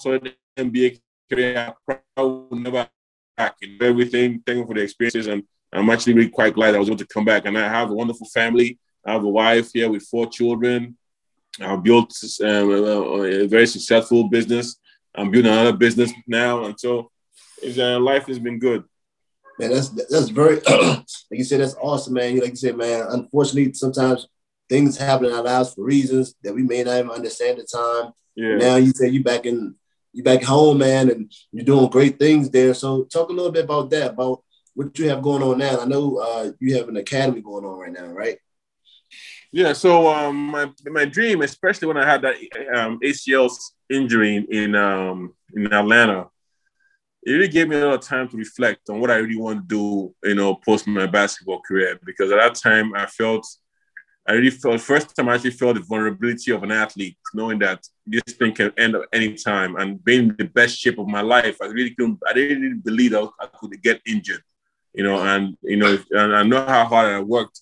solid 0.00 0.34
NBA 0.56 1.00
career, 1.30 1.74
I 2.16 2.22
would 2.22 2.60
never 2.60 2.88
back 3.36 3.56
in 3.62 3.78
everything. 3.80 4.42
Thank 4.46 4.58
you 4.58 4.66
for 4.66 4.74
the 4.74 4.82
experiences, 4.82 5.26
and 5.26 5.42
I'm 5.72 5.90
actually 5.90 6.14
really 6.14 6.30
quite 6.30 6.54
glad 6.54 6.74
I 6.74 6.78
was 6.78 6.88
able 6.88 6.98
to 6.98 7.06
come 7.06 7.24
back. 7.24 7.44
And 7.44 7.56
I 7.56 7.68
have 7.68 7.90
a 7.90 7.94
wonderful 7.94 8.26
family. 8.28 8.78
I 9.04 9.12
have 9.12 9.24
a 9.24 9.28
wife 9.28 9.70
here 9.72 9.90
with 9.90 10.02
four 10.04 10.26
children. 10.26 10.96
I've 11.60 11.82
built 11.82 12.12
um, 12.42 12.70
a 12.70 13.46
very 13.46 13.66
successful 13.66 14.28
business. 14.28 14.76
I'm 15.14 15.30
building 15.30 15.50
another 15.50 15.72
business 15.72 16.12
now, 16.26 16.64
and 16.64 16.78
so 16.78 17.10
uh, 17.78 17.98
life 18.00 18.26
has 18.26 18.38
been 18.38 18.58
good 18.58 18.84
man, 19.58 19.70
that's 19.70 19.88
that's 19.88 20.28
very 20.28 20.56
like 20.68 21.04
you 21.30 21.44
said, 21.44 21.60
that's 21.60 21.76
awesome, 21.80 22.14
man. 22.14 22.38
Like 22.38 22.50
you 22.50 22.56
said, 22.56 22.76
man, 22.76 23.06
unfortunately, 23.10 23.72
sometimes 23.72 24.28
things 24.68 24.96
happen 24.96 25.26
in 25.26 25.32
our 25.32 25.42
lives 25.42 25.74
for 25.74 25.84
reasons 25.84 26.34
that 26.42 26.54
we 26.54 26.62
may 26.62 26.82
not 26.82 26.98
even 26.98 27.10
understand 27.10 27.58
at 27.58 27.66
the 27.68 27.76
time. 27.76 28.12
Yeah. 28.34 28.56
Now 28.56 28.76
you 28.76 28.92
say 28.92 29.08
you 29.08 29.22
back 29.22 29.46
in 29.46 29.74
you 30.12 30.22
back 30.22 30.42
home, 30.42 30.78
man, 30.78 31.10
and 31.10 31.32
you're 31.52 31.64
doing 31.64 31.90
great 31.90 32.18
things 32.18 32.50
there. 32.50 32.74
So 32.74 33.04
talk 33.04 33.28
a 33.28 33.32
little 33.32 33.52
bit 33.52 33.64
about 33.64 33.90
that, 33.90 34.12
about 34.12 34.42
what 34.74 34.98
you 34.98 35.08
have 35.08 35.22
going 35.22 35.42
on 35.42 35.58
now. 35.58 35.80
I 35.80 35.84
know 35.84 36.18
uh, 36.18 36.52
you 36.58 36.76
have 36.76 36.88
an 36.88 36.96
academy 36.96 37.40
going 37.40 37.64
on 37.64 37.78
right 37.78 37.92
now, 37.92 38.06
right? 38.06 38.38
Yeah. 39.52 39.72
So 39.72 40.08
um, 40.08 40.48
my 40.48 40.70
my 40.86 41.04
dream, 41.04 41.42
especially 41.42 41.88
when 41.88 41.96
I 41.96 42.06
had 42.06 42.22
that 42.22 42.36
um, 42.74 42.98
ACL 43.00 43.50
injury 43.90 44.44
in 44.50 44.74
um, 44.74 45.34
in 45.54 45.72
Atlanta, 45.72 46.28
it 47.26 47.32
really 47.32 47.48
gave 47.48 47.68
me 47.68 47.74
a 47.74 47.84
lot 47.84 47.94
of 47.94 48.00
time 48.02 48.28
to 48.28 48.36
reflect 48.36 48.88
on 48.88 49.00
what 49.00 49.10
I 49.10 49.16
really 49.16 49.36
want 49.36 49.68
to 49.68 49.74
do, 49.76 50.14
you 50.28 50.36
know, 50.36 50.54
post 50.54 50.86
my 50.86 51.06
basketball 51.06 51.60
career. 51.60 51.98
Because 52.04 52.30
at 52.30 52.38
that 52.38 52.54
time, 52.54 52.94
I 52.94 53.06
felt, 53.06 53.44
I 54.28 54.34
really 54.34 54.50
felt, 54.50 54.80
first 54.80 55.16
time 55.16 55.28
I 55.28 55.34
actually 55.34 55.50
felt 55.50 55.74
the 55.74 55.82
vulnerability 55.82 56.52
of 56.52 56.62
an 56.62 56.70
athlete, 56.70 57.16
knowing 57.34 57.58
that 57.58 57.84
this 58.06 58.22
thing 58.38 58.54
can 58.54 58.72
end 58.78 58.94
at 58.94 59.02
any 59.12 59.34
time. 59.34 59.74
And 59.74 60.02
being 60.04 60.28
in 60.28 60.36
the 60.38 60.44
best 60.44 60.78
shape 60.78 61.00
of 61.00 61.08
my 61.08 61.20
life, 61.20 61.56
I 61.60 61.66
really 61.66 61.96
couldn't, 61.96 62.20
I 62.28 62.32
didn't 62.32 62.62
really 62.62 62.74
believe 62.76 63.12
I 63.12 63.46
could 63.58 63.82
get 63.82 64.00
injured, 64.06 64.42
you 64.94 65.02
know, 65.02 65.18
and, 65.20 65.56
you 65.62 65.78
know, 65.78 65.98
and 66.12 66.36
I 66.36 66.44
know 66.44 66.64
how 66.64 66.84
hard 66.84 67.12
I 67.12 67.20
worked 67.20 67.60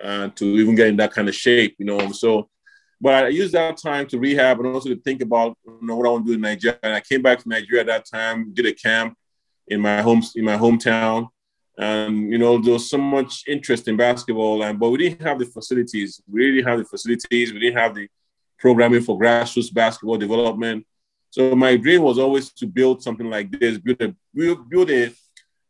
uh, 0.00 0.28
to 0.28 0.44
even 0.44 0.76
get 0.76 0.86
in 0.86 0.96
that 0.98 1.12
kind 1.12 1.28
of 1.28 1.34
shape, 1.34 1.74
you 1.80 1.86
know. 1.86 2.12
So 2.12 2.48
but 3.02 3.24
I 3.24 3.28
used 3.28 3.52
that 3.54 3.76
time 3.78 4.06
to 4.06 4.18
rehab 4.18 4.60
and 4.60 4.68
also 4.68 4.88
to 4.90 4.96
think 4.96 5.22
about 5.22 5.58
you 5.66 5.76
know, 5.82 5.96
what 5.96 6.06
I 6.06 6.10
want 6.10 6.24
to 6.24 6.30
do 6.30 6.34
in 6.36 6.40
Nigeria. 6.40 6.78
And 6.84 6.94
I 6.94 7.00
came 7.00 7.20
back 7.20 7.40
to 7.40 7.48
Nigeria 7.48 7.80
at 7.80 7.88
that 7.88 8.06
time, 8.06 8.54
did 8.54 8.64
a 8.64 8.72
camp 8.72 9.18
in 9.66 9.80
my 9.80 10.00
home 10.00 10.22
in 10.36 10.44
my 10.44 10.56
hometown. 10.56 11.28
And 11.76 12.30
you 12.30 12.38
know, 12.38 12.58
there 12.62 12.74
was 12.74 12.88
so 12.88 12.98
much 12.98 13.42
interest 13.48 13.88
in 13.88 13.96
basketball, 13.96 14.62
and 14.62 14.78
but 14.78 14.90
we 14.90 14.98
didn't 14.98 15.22
have 15.22 15.40
the 15.40 15.46
facilities. 15.46 16.22
We 16.30 16.52
didn't 16.52 16.68
have 16.68 16.78
the 16.78 16.84
facilities. 16.84 17.52
We 17.52 17.58
didn't 17.58 17.78
have 17.78 17.96
the 17.96 18.06
programming 18.56 19.02
for 19.02 19.18
grassroots 19.18 19.74
basketball 19.74 20.18
development. 20.18 20.86
So 21.30 21.56
my 21.56 21.76
dream 21.76 22.02
was 22.02 22.20
always 22.20 22.52
to 22.52 22.66
build 22.66 23.02
something 23.02 23.28
like 23.28 23.50
this, 23.50 23.78
build 23.78 24.00
a 24.00 24.14
build 24.32 24.90
a, 24.92 25.12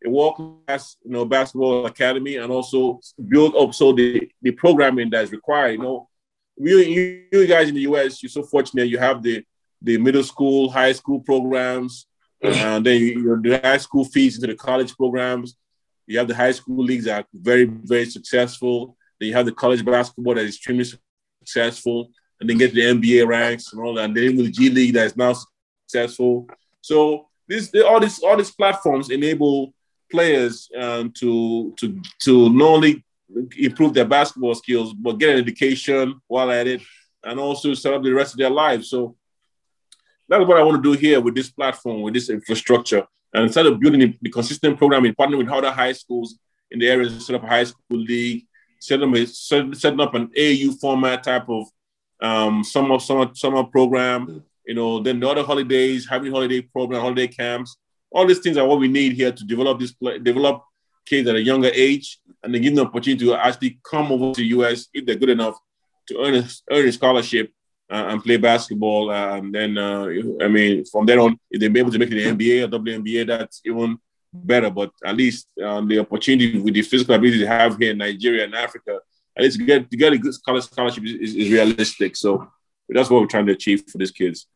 a 0.04 0.10
world 0.10 0.36
class 0.66 0.98
you 1.02 1.12
know 1.12 1.24
basketball 1.24 1.86
academy, 1.86 2.36
and 2.36 2.52
also 2.52 3.00
build 3.26 3.56
up 3.56 3.72
so 3.72 3.94
the 3.94 4.30
the 4.42 4.50
programming 4.50 5.08
that 5.10 5.24
is 5.24 5.32
required. 5.32 5.72
You 5.72 5.78
know, 5.78 6.08
you, 6.56 7.26
you 7.32 7.46
guys 7.46 7.68
in 7.68 7.74
the 7.74 7.82
US, 7.82 8.22
you're 8.22 8.30
so 8.30 8.42
fortunate. 8.42 8.88
You 8.88 8.98
have 8.98 9.22
the 9.22 9.44
the 9.80 9.98
middle 9.98 10.22
school, 10.22 10.70
high 10.70 10.92
school 10.92 11.20
programs, 11.20 12.06
and 12.40 12.86
then 12.86 13.00
you, 13.00 13.40
the 13.42 13.58
high 13.58 13.78
school 13.78 14.04
feeds 14.04 14.36
into 14.36 14.46
the 14.46 14.54
college 14.54 14.96
programs. 14.96 15.56
You 16.06 16.18
have 16.18 16.28
the 16.28 16.34
high 16.34 16.52
school 16.52 16.84
leagues 16.84 17.04
that 17.04 17.24
are 17.24 17.28
very, 17.32 17.64
very 17.64 18.06
successful. 18.06 18.96
Then 19.18 19.28
you 19.28 19.34
have 19.34 19.46
the 19.46 19.52
college 19.52 19.84
basketball 19.84 20.34
that 20.34 20.44
is 20.44 20.56
extremely 20.56 20.84
successful, 21.40 22.10
and 22.40 22.48
then 22.48 22.58
get 22.58 22.74
the 22.74 22.80
NBA 22.80 23.26
ranks 23.26 23.72
and 23.72 23.82
all 23.82 23.94
that. 23.94 24.04
And 24.04 24.16
then 24.16 24.36
with 24.36 24.46
the 24.46 24.52
G 24.52 24.70
League 24.70 24.94
that 24.94 25.06
is 25.06 25.16
now 25.16 25.34
successful. 25.86 26.48
So 26.80 27.28
this, 27.48 27.72
all 27.84 28.00
these, 28.00 28.22
all 28.22 28.36
these 28.36 28.50
platforms 28.50 29.10
enable 29.10 29.74
players 30.10 30.70
um, 30.78 31.10
to 31.12 31.74
to 31.78 32.00
to 32.20 32.50
not 32.50 32.68
only 32.68 33.04
improve 33.56 33.94
their 33.94 34.04
basketball 34.04 34.54
skills, 34.54 34.92
but 34.94 35.18
get 35.18 35.30
an 35.30 35.38
education 35.38 36.20
while 36.26 36.50
at 36.50 36.66
it, 36.66 36.82
and 37.24 37.38
also 37.38 37.74
set 37.74 37.94
up 37.94 38.02
the 38.02 38.12
rest 38.12 38.34
of 38.34 38.38
their 38.38 38.50
lives. 38.50 38.90
So 38.90 39.16
that's 40.28 40.46
what 40.46 40.58
I 40.58 40.62
want 40.62 40.82
to 40.82 40.92
do 40.92 40.98
here 40.98 41.20
with 41.20 41.34
this 41.34 41.50
platform, 41.50 42.02
with 42.02 42.14
this 42.14 42.30
infrastructure. 42.30 43.06
And 43.34 43.44
instead 43.44 43.66
of 43.66 43.80
building 43.80 44.18
the 44.20 44.30
consistent 44.30 44.76
program 44.78 45.04
in 45.04 45.14
partnering 45.14 45.38
with 45.38 45.48
other 45.48 45.70
high 45.70 45.92
schools 45.92 46.38
in 46.70 46.78
the 46.78 46.88
area, 46.88 47.08
set 47.10 47.36
up 47.36 47.44
a 47.44 47.46
high 47.46 47.64
school 47.64 47.82
league, 47.90 48.46
set 48.78 49.00
them 49.00 49.14
a, 49.14 49.26
set, 49.26 49.74
setting 49.76 50.00
up 50.00 50.14
an 50.14 50.30
AU 50.38 50.72
format 50.80 51.22
type 51.22 51.48
of 51.48 51.66
um, 52.20 52.62
summer 52.64 52.98
summer 52.98 53.30
summer 53.34 53.64
program. 53.64 54.44
You 54.66 54.74
know, 54.74 55.02
then 55.02 55.20
the 55.20 55.28
other 55.28 55.42
holidays, 55.42 56.06
having 56.08 56.32
holiday 56.32 56.60
program, 56.60 57.00
holiday 57.00 57.28
camps. 57.28 57.76
All 58.10 58.26
these 58.26 58.40
things 58.40 58.56
are 58.56 58.66
what 58.66 58.78
we 58.78 58.88
need 58.88 59.14
here 59.14 59.32
to 59.32 59.44
develop 59.44 59.80
this 59.80 59.94
develop 60.22 60.62
kids 61.06 61.28
at 61.28 61.36
a 61.36 61.42
younger 61.42 61.70
age 61.72 62.18
and 62.42 62.54
they 62.54 62.60
give 62.60 62.74
them 62.74 62.84
the 62.84 62.88
opportunity 62.88 63.24
to 63.24 63.34
actually 63.34 63.78
come 63.88 64.10
over 64.12 64.34
to 64.34 64.40
the 64.40 64.48
US 64.48 64.88
if 64.92 65.06
they're 65.06 65.16
good 65.16 65.30
enough 65.30 65.56
to 66.08 66.18
earn 66.18 66.34
a, 66.34 66.44
earn 66.70 66.88
a 66.88 66.92
scholarship 66.92 67.52
uh, 67.90 68.06
and 68.08 68.22
play 68.22 68.36
basketball. 68.36 69.10
Uh, 69.10 69.36
and 69.36 69.54
then, 69.54 69.78
uh, 69.78 70.06
I 70.40 70.48
mean, 70.48 70.84
from 70.84 71.06
then 71.06 71.18
on, 71.18 71.38
if 71.50 71.60
they're 71.60 71.76
able 71.76 71.92
to 71.92 71.98
make 71.98 72.10
it 72.10 72.36
the 72.36 72.46
NBA 72.46 72.64
or 72.64 72.78
WNBA, 72.78 73.26
that's 73.26 73.60
even 73.64 73.98
better. 74.32 74.70
But 74.70 74.90
at 75.04 75.16
least 75.16 75.48
um, 75.62 75.88
the 75.88 75.98
opportunity 75.98 76.58
with 76.58 76.74
the 76.74 76.82
physical 76.82 77.14
ability 77.14 77.38
they 77.38 77.46
have 77.46 77.76
here 77.78 77.92
in 77.92 77.98
Nigeria 77.98 78.44
and 78.44 78.54
Africa, 78.54 78.98
at 79.36 79.44
least 79.44 79.58
to 79.58 79.64
get, 79.64 79.90
to 79.90 79.96
get 79.96 80.12
a 80.12 80.18
good 80.18 80.34
scholarship 80.34 81.04
is, 81.04 81.14
is, 81.14 81.34
is 81.34 81.52
realistic. 81.52 82.16
So 82.16 82.50
that's 82.88 83.10
what 83.10 83.20
we're 83.20 83.28
trying 83.28 83.46
to 83.46 83.52
achieve 83.52 83.84
for 83.88 83.98
these 83.98 84.10
kids. 84.10 84.46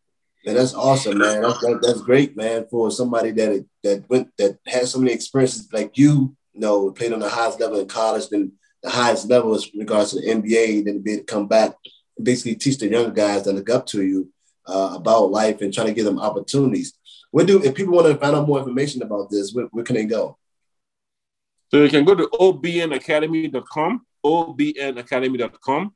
That's 0.54 0.74
awesome, 0.74 1.18
man. 1.18 1.42
That's, 1.42 1.60
that, 1.60 1.80
that's 1.82 2.00
great, 2.02 2.36
man, 2.36 2.66
for 2.70 2.90
somebody 2.92 3.32
that 3.32 3.66
that 3.82 4.08
went 4.08 4.30
that 4.38 4.58
has 4.68 4.92
so 4.92 5.00
many 5.00 5.12
experiences 5.12 5.68
like 5.72 5.98
you, 5.98 6.36
you 6.52 6.60
know, 6.60 6.92
played 6.92 7.12
on 7.12 7.18
the 7.18 7.28
highest 7.28 7.58
level 7.58 7.80
in 7.80 7.88
college, 7.88 8.28
then 8.28 8.52
the 8.82 8.90
highest 8.90 9.28
level 9.28 9.56
in 9.56 9.80
regards 9.80 10.10
to 10.10 10.20
the 10.20 10.28
NBA, 10.28 10.84
then 10.84 11.00
be 11.00 11.14
able 11.14 11.22
to 11.22 11.26
come 11.26 11.48
back 11.48 11.74
and 12.16 12.24
basically 12.24 12.54
teach 12.54 12.78
the 12.78 12.88
younger 12.88 13.10
guys 13.10 13.42
that 13.42 13.54
look 13.54 13.68
up 13.70 13.86
to 13.86 14.04
you 14.04 14.30
uh, 14.66 14.92
about 14.94 15.32
life 15.32 15.60
and 15.62 15.74
trying 15.74 15.88
to 15.88 15.92
give 15.92 16.04
them 16.04 16.20
opportunities. 16.20 16.94
Where 17.32 17.44
do 17.44 17.60
if 17.64 17.74
people 17.74 17.94
want 17.94 18.06
to 18.06 18.14
find 18.14 18.36
out 18.36 18.46
more 18.46 18.58
information 18.58 19.02
about 19.02 19.30
this, 19.30 19.52
where, 19.52 19.66
where 19.66 19.84
can 19.84 19.96
they 19.96 20.04
go? 20.04 20.38
So 21.72 21.82
you 21.82 21.88
can 21.88 22.04
go 22.04 22.14
to 22.14 22.28
obnacademy.com, 22.28 24.06
obnacademy.com. 24.24 25.95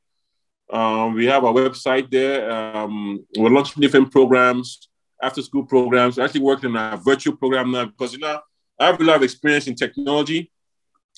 Um, 0.73 1.15
we 1.15 1.27
have 1.27 1.45
our 1.45 1.53
website 1.53 2.11
there. 2.11 2.51
Um, 2.51 3.25
we're 3.37 3.51
launching 3.51 3.81
different 3.81 4.11
programs, 4.13 4.89
after 5.23 5.43
school 5.43 5.65
programs. 5.65 6.17
We're 6.17 6.25
actually 6.25 6.43
working 6.43 6.75
on 6.77 6.95
a 6.95 6.97
virtual 6.97 7.37
program 7.37 7.71
now 7.71 7.87
because 7.87 8.13
you 8.13 8.19
know 8.19 8.41
I 8.79 8.87
have 8.87 9.01
a 9.01 9.05
lot 9.05 9.17
of 9.17 9.23
experience 9.23 9.67
in 9.67 9.75
technology. 9.75 10.51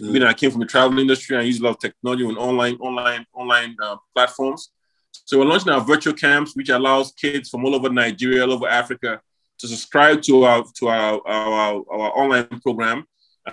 Mm. 0.01 0.13
Being 0.13 0.25
I 0.25 0.33
came 0.33 0.51
from 0.51 0.61
the 0.61 0.67
travel 0.67 0.99
industry, 0.99 1.37
I 1.37 1.43
use 1.43 1.61
a 1.61 1.65
lot 1.65 1.71
of 1.71 1.79
technology 1.79 2.27
and 2.27 2.39
online, 2.39 2.77
online, 2.77 3.27
online 3.35 3.77
uh, 3.83 3.97
platforms. 4.15 4.71
So 5.13 5.39
we're 5.39 5.45
launching 5.45 5.71
our 5.71 5.81
virtual 5.81 6.15
camps, 6.15 6.57
which 6.57 6.71
allows 6.71 7.13
kids 7.13 7.51
from 7.51 7.65
all 7.65 7.75
over 7.75 7.91
Nigeria, 7.91 8.43
all 8.43 8.53
over 8.53 8.67
Africa, 8.67 9.21
to 9.59 9.69
subscribe 9.69 10.23
to 10.23 10.45
our 10.45 10.65
to 10.79 10.89
our 10.89 11.21
our, 11.27 11.85
our 11.91 12.19
online 12.19 12.49
program, 12.63 13.05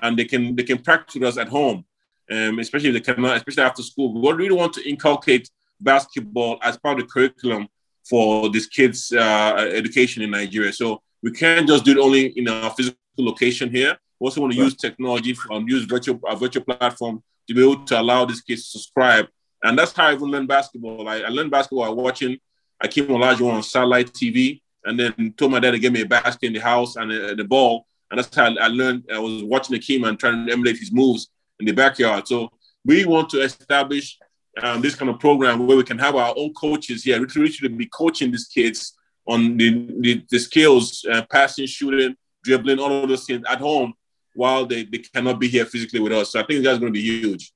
and 0.01 0.17
they 0.17 0.25
can 0.25 0.55
they 0.55 0.63
can 0.63 0.79
practice 0.79 1.15
with 1.15 1.23
us 1.23 1.38
at 1.38 1.49
home, 1.49 1.85
um, 2.31 2.59
especially 2.59 2.89
if 2.89 2.95
they 2.95 3.13
cannot, 3.13 3.38
especially 3.38 3.63
after 3.63 3.83
school. 3.83 4.13
We 4.13 4.31
really 4.31 4.55
want 4.55 4.73
to 4.73 4.89
inculcate 4.89 5.49
basketball 5.79 6.59
as 6.61 6.77
part 6.77 6.99
of 6.99 7.05
the 7.07 7.11
curriculum 7.11 7.67
for 8.09 8.49
these 8.49 8.67
kids' 8.67 9.11
uh, 9.11 9.69
education 9.73 10.23
in 10.23 10.31
Nigeria. 10.31 10.73
So 10.73 11.01
we 11.21 11.31
can't 11.31 11.67
just 11.67 11.85
do 11.85 11.91
it 11.91 11.97
only 11.97 12.27
in 12.37 12.47
a 12.47 12.69
physical 12.71 12.97
location 13.17 13.69
here. 13.69 13.97
We 14.19 14.25
also 14.25 14.41
want 14.41 14.53
to 14.53 14.59
use 14.59 14.75
technology 14.75 15.35
and 15.49 15.69
use 15.69 15.85
virtual 15.85 16.19
a 16.27 16.35
virtual 16.35 16.63
platform 16.63 17.23
to 17.47 17.53
be 17.53 17.61
able 17.61 17.83
to 17.85 17.99
allow 17.99 18.25
these 18.25 18.41
kids 18.41 18.63
to 18.63 18.79
subscribe. 18.79 19.27
And 19.63 19.77
that's 19.77 19.91
how 19.91 20.07
I 20.07 20.13
even 20.13 20.29
learned 20.29 20.47
basketball. 20.47 21.07
I, 21.07 21.21
I 21.21 21.29
learned 21.29 21.51
basketball 21.51 21.85
by 21.85 22.01
watching 22.01 22.37
Akeem 22.83 23.07
Olajuwon 23.07 23.53
on 23.53 23.63
satellite 23.63 24.13
TV, 24.13 24.61
and 24.85 24.99
then 24.99 25.33
told 25.37 25.51
my 25.51 25.59
dad 25.59 25.71
to 25.71 25.79
give 25.79 25.91
me 25.91 26.01
a 26.01 26.05
basket 26.05 26.47
in 26.47 26.53
the 26.53 26.59
house 26.59 26.95
and 26.95 27.11
uh, 27.11 27.35
the 27.35 27.43
ball. 27.43 27.85
And 28.09 28.17
that's 28.17 28.33
how 28.33 28.45
I 28.45 28.67
learned. 28.67 29.05
I 29.13 29.19
was 29.19 29.43
watching 29.43 29.75
Akeem 29.77 30.07
and 30.07 30.17
trying 30.17 30.45
to 30.47 30.51
emulate 30.51 30.77
his 30.77 30.91
moves 30.91 31.29
in 31.59 31.65
the 31.65 31.73
backyard. 31.73 32.27
So 32.27 32.49
we 32.85 33.05
want 33.05 33.29
to 33.31 33.41
establish 33.41 34.17
um, 34.62 34.81
this 34.81 34.95
kind 34.95 35.09
of 35.09 35.19
program 35.19 35.65
where 35.65 35.77
we 35.77 35.83
can 35.83 35.99
have 35.99 36.15
our 36.15 36.33
own 36.35 36.53
coaches 36.53 37.03
here, 37.03 37.19
literally 37.19 37.69
be 37.69 37.85
coaching 37.88 38.31
these 38.31 38.47
kids 38.47 38.97
on 39.27 39.57
the, 39.57 39.88
the, 39.99 40.25
the 40.29 40.39
skills, 40.39 41.05
uh, 41.12 41.23
passing, 41.31 41.65
shooting, 41.65 42.15
dribbling, 42.43 42.79
all 42.79 43.03
of 43.03 43.09
those 43.09 43.25
things 43.25 43.43
at 43.47 43.59
home 43.59 43.93
while 44.33 44.65
they, 44.65 44.83
they 44.83 44.99
cannot 44.99 45.39
be 45.39 45.47
here 45.47 45.65
physically 45.65 45.99
with 45.99 46.13
us. 46.13 46.31
So 46.31 46.39
I 46.39 46.45
think 46.45 46.63
that's 46.63 46.79
going 46.79 46.91
to 46.93 46.99
be 46.99 47.05
huge. 47.05 47.51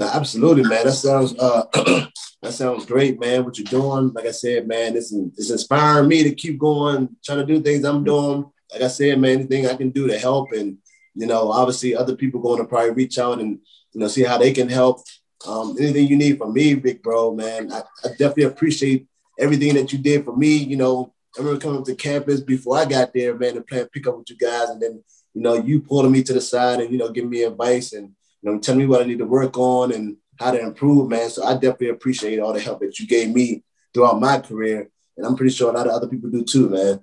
absolutely, 0.00 0.62
man. 0.64 0.86
That 0.86 0.92
sounds 0.92 1.38
uh, 1.38 1.64
that 2.42 2.52
sounds 2.52 2.86
great, 2.86 3.20
man. 3.20 3.44
What 3.44 3.58
you're 3.58 3.66
doing, 3.66 4.12
like 4.12 4.26
I 4.26 4.30
said, 4.30 4.66
man, 4.66 4.96
it's 4.96 5.12
it's 5.12 5.50
inspiring 5.50 6.08
me 6.08 6.22
to 6.24 6.34
keep 6.34 6.58
going, 6.58 7.08
trying 7.24 7.38
to 7.38 7.46
do 7.46 7.60
things 7.60 7.84
I'm 7.84 8.04
doing. 8.04 8.50
Like 8.72 8.82
I 8.82 8.88
said, 8.88 9.18
man, 9.18 9.40
anything 9.40 9.66
I 9.66 9.74
can 9.74 9.90
do 9.90 10.06
to 10.08 10.18
help, 10.18 10.52
and 10.52 10.78
you 11.14 11.26
know, 11.26 11.50
obviously, 11.50 11.94
other 11.94 12.16
people 12.16 12.40
going 12.40 12.60
to 12.60 12.68
probably 12.68 12.92
reach 12.92 13.18
out 13.18 13.40
and 13.40 13.58
you 13.92 14.00
know 14.00 14.08
see 14.08 14.22
how 14.22 14.38
they 14.38 14.52
can 14.52 14.68
help. 14.68 15.02
Um, 15.46 15.76
anything 15.78 16.06
you 16.06 16.16
need 16.16 16.38
from 16.38 16.52
me, 16.52 16.74
big 16.74 17.02
bro, 17.02 17.34
man, 17.34 17.72
I, 17.72 17.82
I 18.04 18.08
definitely 18.10 18.44
appreciate 18.44 19.06
everything 19.38 19.74
that 19.74 19.92
you 19.92 19.98
did 19.98 20.24
for 20.24 20.36
me. 20.36 20.56
You 20.56 20.76
know, 20.76 21.14
I 21.36 21.40
remember 21.40 21.60
coming 21.60 21.84
to 21.84 21.94
campus 21.94 22.40
before 22.40 22.76
I 22.76 22.84
got 22.84 23.12
there, 23.14 23.34
man, 23.36 23.56
and 23.56 23.66
playing 23.66 23.86
pick 23.86 24.06
up 24.06 24.18
with 24.18 24.30
you 24.30 24.36
guys, 24.36 24.68
and 24.68 24.80
then 24.80 25.02
you 25.34 25.42
know 25.42 25.54
you 25.54 25.80
pulling 25.80 26.12
me 26.12 26.22
to 26.24 26.32
the 26.32 26.40
side 26.40 26.80
and 26.80 26.92
you 26.92 26.98
know 26.98 27.10
giving 27.10 27.30
me 27.30 27.42
advice 27.42 27.92
and 27.92 28.10
you 28.42 28.50
know 28.50 28.58
telling 28.58 28.80
me 28.80 28.86
what 28.86 29.02
I 29.02 29.04
need 29.04 29.18
to 29.18 29.26
work 29.26 29.56
on 29.56 29.92
and 29.92 30.16
how 30.38 30.50
to 30.50 30.60
improve, 30.60 31.08
man. 31.08 31.30
So 31.30 31.44
I 31.44 31.54
definitely 31.54 31.90
appreciate 31.90 32.38
all 32.38 32.52
the 32.52 32.60
help 32.60 32.80
that 32.80 32.98
you 32.98 33.06
gave 33.06 33.34
me 33.34 33.62
throughout 33.94 34.20
my 34.20 34.40
career, 34.40 34.90
and 35.16 35.26
I'm 35.26 35.36
pretty 35.36 35.54
sure 35.54 35.70
a 35.70 35.76
lot 35.76 35.86
of 35.86 35.92
other 35.92 36.08
people 36.08 36.30
do 36.30 36.44
too, 36.44 36.68
man. 36.68 37.00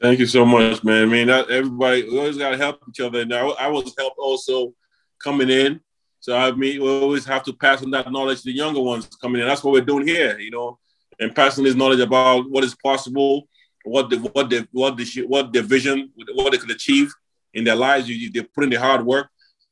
Thank 0.00 0.18
you 0.18 0.26
so 0.26 0.44
much, 0.44 0.82
man. 0.82 1.02
I 1.02 1.06
mean, 1.06 1.28
everybody 1.28 2.02
we 2.04 2.18
always 2.18 2.38
got 2.38 2.50
to 2.50 2.56
help 2.56 2.80
each 2.88 3.00
other. 3.00 3.24
Now, 3.24 3.52
I 3.52 3.68
was 3.68 3.94
helped 3.98 4.18
also 4.18 4.74
coming 5.22 5.50
in 5.50 5.80
so 6.24 6.34
I 6.34 6.52
mean, 6.52 6.82
we 6.82 6.88
always 6.88 7.26
have 7.26 7.42
to 7.42 7.52
pass 7.52 7.82
on 7.82 7.90
that 7.90 8.10
knowledge 8.10 8.38
to 8.38 8.44
the 8.44 8.56
younger 8.56 8.80
ones 8.80 9.06
coming 9.20 9.42
in. 9.42 9.46
That's 9.46 9.62
what 9.62 9.74
we're 9.74 9.82
doing 9.82 10.06
here, 10.08 10.38
you 10.38 10.50
know, 10.50 10.78
and 11.20 11.36
passing 11.36 11.64
this 11.64 11.74
knowledge 11.74 12.00
about 12.00 12.50
what 12.50 12.64
is 12.64 12.74
possible, 12.74 13.46
what 13.84 14.08
the 14.08 14.16
what 14.16 14.48
the 14.48 14.66
what 14.72 14.96
the 14.96 15.04
what 15.26 15.52
their 15.52 15.62
vision, 15.62 16.10
what 16.34 16.50
they 16.50 16.56
could 16.56 16.70
achieve 16.70 17.12
in 17.52 17.62
their 17.62 17.74
lives. 17.74 18.08
You, 18.08 18.32
they 18.32 18.40
put 18.40 18.64
in 18.64 18.70
the 18.70 18.76
hard 18.76 19.04
work, 19.04 19.28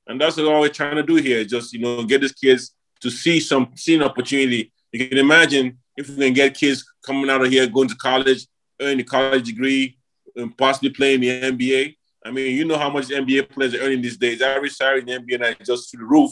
and 0.07 0.21
that's 0.21 0.37
what 0.37 0.61
we're 0.61 0.69
trying 0.69 0.97
to 0.97 1.03
do 1.03 1.15
here. 1.15 1.43
Just 1.43 1.73
you 1.73 1.79
know, 1.79 2.05
get 2.05 2.21
these 2.21 2.33
kids 2.33 2.75
to 3.01 3.09
see 3.09 3.41
some 3.41 3.73
see 3.75 3.95
an 3.95 4.03
opportunity. 4.03 4.71
You 4.93 5.09
can 5.09 5.17
imagine 5.17 5.79
if 5.97 6.11
we 6.11 6.17
can 6.17 6.35
get 6.35 6.55
kids 6.55 6.85
coming 7.03 7.31
out 7.31 7.43
of 7.43 7.51
here, 7.51 7.67
going 7.67 7.89
to 7.89 7.97
college, 7.97 8.47
earning 8.79 9.01
a 9.01 9.05
college 9.05 9.47
degree, 9.47 9.97
and 10.37 10.55
possibly 10.59 10.91
playing 10.91 11.21
the 11.23 11.31
NBA. 11.41 11.97
I 12.25 12.31
mean, 12.31 12.57
you 12.57 12.65
know 12.65 12.79
how 12.79 12.91
much 12.91 13.09
NBA 13.09 13.51
players 13.51 13.75
are 13.75 13.81
earning 13.81 14.03
these 14.03 14.17
days. 14.17 14.41
Every 14.43 14.71
salary 14.71 15.01
in 15.01 15.07
the 15.07 15.19
NBA 15.19 15.61
is 15.61 15.67
just 15.67 15.91
through 15.91 16.01
the 16.01 16.07
roof. 16.07 16.31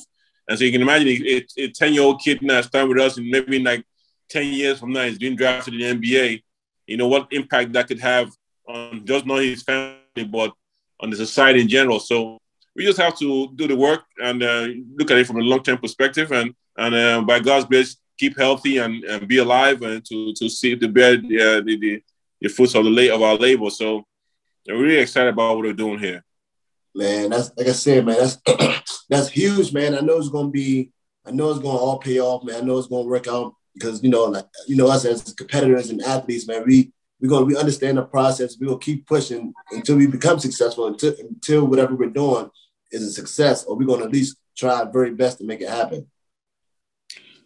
And 0.48 0.58
so 0.58 0.64
you 0.64 0.72
can 0.72 0.82
imagine 0.82 1.08
a, 1.08 1.46
a 1.58 1.68
10 1.70 1.94
year 1.94 2.02
old 2.02 2.20
kid 2.20 2.42
now 2.42 2.60
starting 2.60 2.88
with 2.88 3.00
us, 3.00 3.16
and 3.16 3.28
maybe 3.28 3.56
in 3.56 3.64
like 3.64 3.84
10 4.30 4.52
years 4.52 4.80
from 4.80 4.92
now, 4.92 5.04
he's 5.04 5.18
being 5.18 5.36
drafted 5.36 5.74
in 5.74 6.00
the 6.00 6.08
NBA. 6.08 6.42
You 6.86 6.96
know, 6.96 7.08
what 7.08 7.28
impact 7.32 7.72
that 7.72 7.88
could 7.88 8.00
have 8.00 8.30
on 8.66 9.04
just 9.04 9.26
not 9.26 9.42
his 9.42 9.62
family, 9.62 10.24
but 10.30 10.52
on 11.00 11.10
the 11.10 11.16
society 11.16 11.60
in 11.60 11.68
general. 11.68 12.00
So 12.00 12.38
we 12.74 12.84
just 12.84 12.98
have 12.98 13.18
to 13.18 13.52
do 13.54 13.66
the 13.66 13.76
work 13.76 14.02
and 14.22 14.42
uh, 14.42 14.68
look 14.96 15.10
at 15.10 15.18
it 15.18 15.26
from 15.26 15.36
a 15.36 15.42
long 15.42 15.62
term 15.62 15.78
perspective. 15.78 16.32
And, 16.32 16.54
and 16.76 16.94
uh, 16.94 17.20
by 17.22 17.40
God's 17.40 17.66
grace, 17.66 17.96
keep 18.18 18.38
healthy 18.38 18.78
and, 18.78 19.02
and 19.04 19.26
be 19.26 19.38
alive 19.38 19.82
and 19.82 20.04
to, 20.04 20.34
to 20.34 20.48
see 20.48 20.74
the 20.74 20.88
bear 20.88 21.16
the, 21.16 21.40
uh, 21.40 21.60
the, 21.62 21.78
the, 21.78 22.02
the 22.40 22.48
fruits 22.48 22.74
of 22.74 22.84
the 22.84 22.90
late 22.90 23.10
of 23.10 23.22
our 23.22 23.36
labor. 23.36 23.70
So 23.70 24.04
I'm 24.70 24.80
really 24.80 24.98
excited 24.98 25.32
about 25.32 25.56
what 25.56 25.64
we're 25.64 25.72
doing 25.72 25.98
here. 25.98 26.24
Man, 26.94 27.30
that's 27.30 27.50
like 27.56 27.68
I 27.68 27.72
said, 27.72 28.04
man, 28.04 28.16
that's 28.18 28.38
that's 29.08 29.28
huge, 29.28 29.72
man. 29.72 29.94
I 29.94 30.00
know 30.00 30.18
it's 30.18 30.28
gonna 30.28 30.48
be, 30.48 30.92
I 31.26 31.30
know 31.30 31.50
it's 31.50 31.60
gonna 31.60 31.78
all 31.78 31.98
pay 31.98 32.20
off, 32.20 32.44
man. 32.44 32.62
I 32.62 32.64
know 32.64 32.78
it's 32.78 32.88
gonna 32.88 33.08
work 33.08 33.28
out 33.28 33.54
because 33.74 34.02
you 34.02 34.10
know, 34.10 34.24
like 34.24 34.46
you 34.66 34.76
know, 34.76 34.88
us 34.88 35.04
as 35.04 35.32
competitors 35.34 35.90
and 35.90 36.02
athletes, 36.02 36.46
man, 36.48 36.64
we 36.66 36.92
we're 37.20 37.28
gonna 37.28 37.44
we 37.44 37.56
understand 37.56 37.98
the 37.98 38.02
process. 38.02 38.56
We 38.60 38.66
will 38.66 38.78
keep 38.78 39.06
pushing 39.06 39.52
until 39.70 39.96
we 39.96 40.06
become 40.06 40.38
successful. 40.38 40.86
Until 40.86 41.14
until 41.20 41.66
whatever 41.66 41.94
we're 41.94 42.10
doing 42.10 42.50
is 42.90 43.04
a 43.04 43.12
success, 43.12 43.64
or 43.64 43.76
we're 43.76 43.86
gonna 43.86 44.04
at 44.04 44.12
least 44.12 44.36
try 44.56 44.80
our 44.80 44.90
very 44.90 45.12
best 45.12 45.38
to 45.38 45.44
make 45.44 45.60
it 45.60 45.68
happen. 45.68 46.08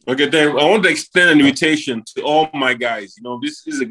Okay, 0.07 0.29
then 0.29 0.51
I 0.51 0.65
want 0.65 0.83
to 0.85 0.91
extend 0.91 1.31
an 1.31 1.41
invitation 1.41 2.03
to 2.15 2.23
all 2.23 2.51
my 2.53 2.75
guys. 2.75 3.15
You 3.17 3.23
know, 3.23 3.41
this 3.43 3.67
is 3.67 3.81
a 3.81 3.87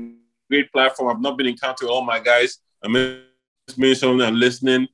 great 0.50 0.72
platform. 0.72 1.16
I've 1.16 1.22
not 1.22 1.38
been 1.38 1.48
in 1.48 1.58
contact 1.58 1.82
with 1.82 1.90
all 1.90 2.04
my 2.04 2.20
guys. 2.20 2.60
I 2.84 2.88
mean, 2.90 3.22
maybe 3.78 3.96
some 3.96 4.12
of 4.12 4.18
them 4.20 4.36
listening. 4.36 4.88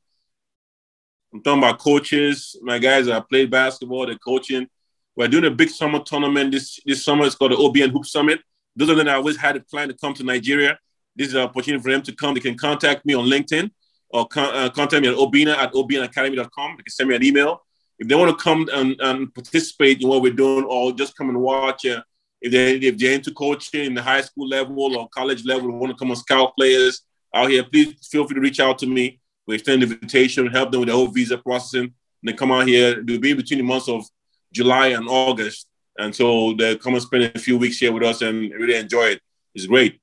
I'm 1.33 1.41
talking 1.41 1.63
about 1.63 1.79
coaches, 1.79 2.55
my 2.61 2.79
guys 2.79 3.07
that 3.07 3.29
play 3.29 3.45
basketball, 3.45 4.05
they're 4.05 4.17
coaching. 4.17 4.67
We're 5.15 5.27
doing 5.27 5.45
a 5.45 5.51
big 5.51 5.69
summer 5.69 5.99
tournament 5.99 6.51
this, 6.51 6.79
this 6.85 7.03
summer. 7.03 7.25
It's 7.25 7.35
called 7.35 7.51
the 7.51 7.55
OBN 7.55 7.91
Hoop 7.91 8.05
Summit. 8.05 8.41
Those 8.75 8.89
of 8.89 8.97
them 8.97 9.07
that 9.07 9.15
always 9.15 9.37
had 9.37 9.55
a 9.55 9.59
plan 9.59 9.89
to 9.89 9.93
come 9.93 10.13
to 10.13 10.23
Nigeria, 10.23 10.77
this 11.15 11.29
is 11.29 11.33
an 11.33 11.41
opportunity 11.41 11.81
for 11.83 11.91
them 11.91 12.01
to 12.03 12.15
come. 12.15 12.33
They 12.33 12.39
can 12.39 12.57
contact 12.57 13.05
me 13.05 13.13
on 13.15 13.25
LinkedIn 13.25 13.69
or 14.09 14.27
con- 14.27 14.55
uh, 14.55 14.69
contact 14.69 15.01
me 15.01 15.09
at 15.09 15.15
obina 15.15 15.55
at 15.55 15.73
obinacademy.com. 15.73 16.75
They 16.77 16.83
can 16.83 16.91
send 16.91 17.09
me 17.09 17.15
an 17.15 17.23
email. 17.23 17.63
If 17.97 18.07
they 18.07 18.15
want 18.15 18.37
to 18.37 18.41
come 18.41 18.69
and, 18.71 18.95
and 19.01 19.33
participate 19.33 20.01
in 20.01 20.07
what 20.07 20.21
we're 20.21 20.31
doing 20.31 20.63
or 20.63 20.93
just 20.93 21.17
come 21.17 21.29
and 21.29 21.41
watch, 21.41 21.85
uh, 21.85 22.01
if, 22.41 22.51
they, 22.51 22.75
if 22.75 22.97
they're 22.97 23.13
into 23.13 23.33
coaching 23.33 23.85
in 23.85 23.93
the 23.93 24.01
high 24.01 24.21
school 24.21 24.47
level 24.47 24.97
or 24.97 25.09
college 25.09 25.43
level, 25.45 25.77
want 25.77 25.91
to 25.91 25.97
come 25.97 26.09
and 26.09 26.17
scout 26.17 26.53
players 26.57 27.01
out 27.33 27.49
here, 27.49 27.63
please 27.63 28.07
feel 28.07 28.25
free 28.27 28.35
to 28.35 28.41
reach 28.41 28.59
out 28.59 28.77
to 28.79 28.87
me. 28.87 29.19
We 29.45 29.55
extend 29.55 29.81
the 29.81 29.87
invitation, 29.87 30.47
help 30.47 30.71
them 30.71 30.81
with 30.81 30.89
the 30.89 30.95
whole 30.95 31.07
visa 31.07 31.37
processing. 31.37 31.81
And 31.81 31.93
they 32.23 32.33
come 32.33 32.51
out 32.51 32.67
here. 32.67 33.01
They'll 33.01 33.19
be 33.19 33.33
between 33.33 33.59
the 33.59 33.63
months 33.63 33.87
of 33.87 34.05
July 34.51 34.87
and 34.87 35.07
August. 35.07 35.67
And 35.97 36.15
so 36.15 36.53
they 36.53 36.77
come 36.77 36.93
and 36.93 37.03
spend 37.03 37.23
a 37.35 37.39
few 37.39 37.57
weeks 37.57 37.77
here 37.77 37.91
with 37.91 38.03
us 38.03 38.21
and 38.21 38.51
really 38.51 38.75
enjoy 38.75 39.05
it. 39.05 39.21
It's 39.53 39.65
great. 39.65 39.99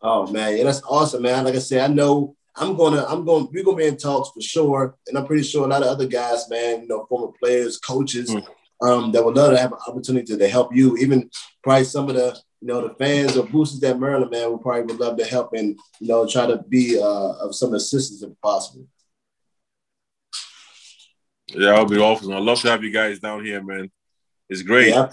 Oh 0.00 0.26
man, 0.26 0.56
yeah, 0.56 0.64
that's 0.64 0.82
awesome, 0.82 1.22
man. 1.22 1.44
Like 1.44 1.54
I 1.54 1.60
said, 1.60 1.88
I 1.88 1.92
know 1.92 2.34
I'm 2.56 2.76
gonna, 2.76 3.04
I'm 3.08 3.24
going, 3.24 3.48
we're 3.52 3.62
gonna 3.62 3.76
be 3.76 3.86
in 3.86 3.96
talks 3.96 4.30
for 4.30 4.40
sure, 4.40 4.96
and 5.06 5.16
I'm 5.16 5.26
pretty 5.26 5.44
sure 5.44 5.64
a 5.64 5.68
lot 5.68 5.82
of 5.82 5.88
other 5.88 6.06
guys, 6.06 6.48
man, 6.50 6.82
you 6.82 6.88
know, 6.88 7.06
former 7.08 7.32
players, 7.40 7.78
coaches, 7.78 8.34
mm. 8.34 8.44
um, 8.82 9.12
that 9.12 9.24
would 9.24 9.36
love 9.36 9.52
to 9.52 9.58
have 9.58 9.72
an 9.72 9.78
opportunity 9.86 10.36
to 10.36 10.48
help 10.48 10.74
you. 10.74 10.96
Even 10.96 11.30
probably 11.62 11.84
some 11.84 12.08
of 12.08 12.16
the 12.16 12.36
you 12.62 12.68
know, 12.68 12.86
the 12.86 12.94
fans 12.94 13.36
or 13.36 13.44
boosters 13.44 13.82
at 13.82 13.98
Maryland, 13.98 14.30
man, 14.30 14.52
would 14.52 14.60
probably 14.60 14.82
would 14.82 15.00
love 15.00 15.18
to 15.18 15.24
help 15.24 15.52
and, 15.52 15.76
you 15.98 16.06
know, 16.06 16.24
try 16.28 16.46
to 16.46 16.58
be 16.68 16.96
uh, 16.96 17.32
of 17.40 17.56
some 17.56 17.74
assistance 17.74 18.22
if 18.22 18.30
possible. 18.40 18.86
Yeah, 21.48 21.70
I'll 21.70 21.86
be 21.86 21.98
awesome. 21.98 22.32
I'd 22.32 22.42
love 22.42 22.60
to 22.60 22.70
have 22.70 22.84
you 22.84 22.92
guys 22.92 23.18
down 23.18 23.44
here, 23.44 23.60
man. 23.60 23.90
It's 24.48 24.62
great. 24.62 24.90
Yeah, 24.90 25.08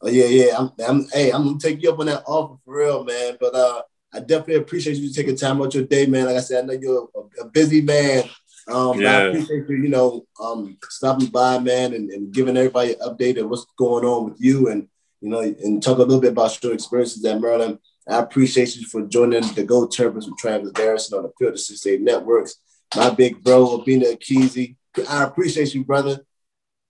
oh, 0.00 0.08
yeah, 0.08 0.26
yeah. 0.26 0.56
I'm, 0.56 0.70
I'm, 0.88 1.08
hey, 1.12 1.32
I'm 1.32 1.44
gonna 1.44 1.58
take 1.58 1.82
you 1.82 1.90
up 1.90 1.98
on 1.98 2.06
that 2.06 2.22
offer 2.24 2.56
for 2.64 2.78
real, 2.78 3.04
man. 3.04 3.36
But 3.40 3.54
uh, 3.54 3.82
I 4.14 4.20
definitely 4.20 4.56
appreciate 4.56 4.96
you 4.96 5.12
taking 5.12 5.36
time 5.36 5.60
out 5.60 5.74
your 5.74 5.84
day, 5.84 6.06
man. 6.06 6.26
Like 6.26 6.36
I 6.36 6.40
said, 6.40 6.62
I 6.62 6.66
know 6.68 6.80
you're 6.80 7.08
a, 7.16 7.42
a 7.42 7.48
busy 7.48 7.80
man. 7.80 8.24
Um, 8.68 9.00
yeah. 9.00 9.16
I 9.16 9.20
appreciate 9.22 9.68
you, 9.68 9.76
you 9.76 9.88
know, 9.88 10.24
um, 10.40 10.78
stopping 10.88 11.28
by, 11.28 11.58
man, 11.58 11.94
and, 11.94 12.10
and 12.10 12.32
giving 12.32 12.56
everybody 12.56 12.92
an 12.92 13.00
update 13.00 13.40
of 13.40 13.50
what's 13.50 13.66
going 13.76 14.04
on 14.04 14.30
with 14.30 14.40
you 14.40 14.68
and 14.68 14.88
you 15.20 15.28
know, 15.30 15.40
and 15.40 15.82
talk 15.82 15.98
a 15.98 16.02
little 16.02 16.20
bit 16.20 16.32
about 16.32 16.62
your 16.62 16.74
experiences 16.74 17.24
at 17.24 17.40
Maryland. 17.40 17.78
I 18.08 18.18
appreciate 18.18 18.76
you 18.76 18.86
for 18.86 19.02
joining 19.06 19.42
the 19.54 19.64
Go 19.64 19.86
Terps 19.86 20.14
with 20.14 20.36
Travis 20.38 20.70
Garrison 20.70 21.18
on 21.18 21.24
the 21.24 21.32
Field 21.38 21.54
of 21.54 21.60
68 21.60 22.00
Networks. 22.00 22.56
My 22.94 23.10
big 23.10 23.42
bro, 23.42 23.78
Obinna 23.78 24.16
Ekezie. 24.16 24.76
I 25.08 25.24
appreciate 25.24 25.74
you, 25.74 25.84
brother. 25.84 26.20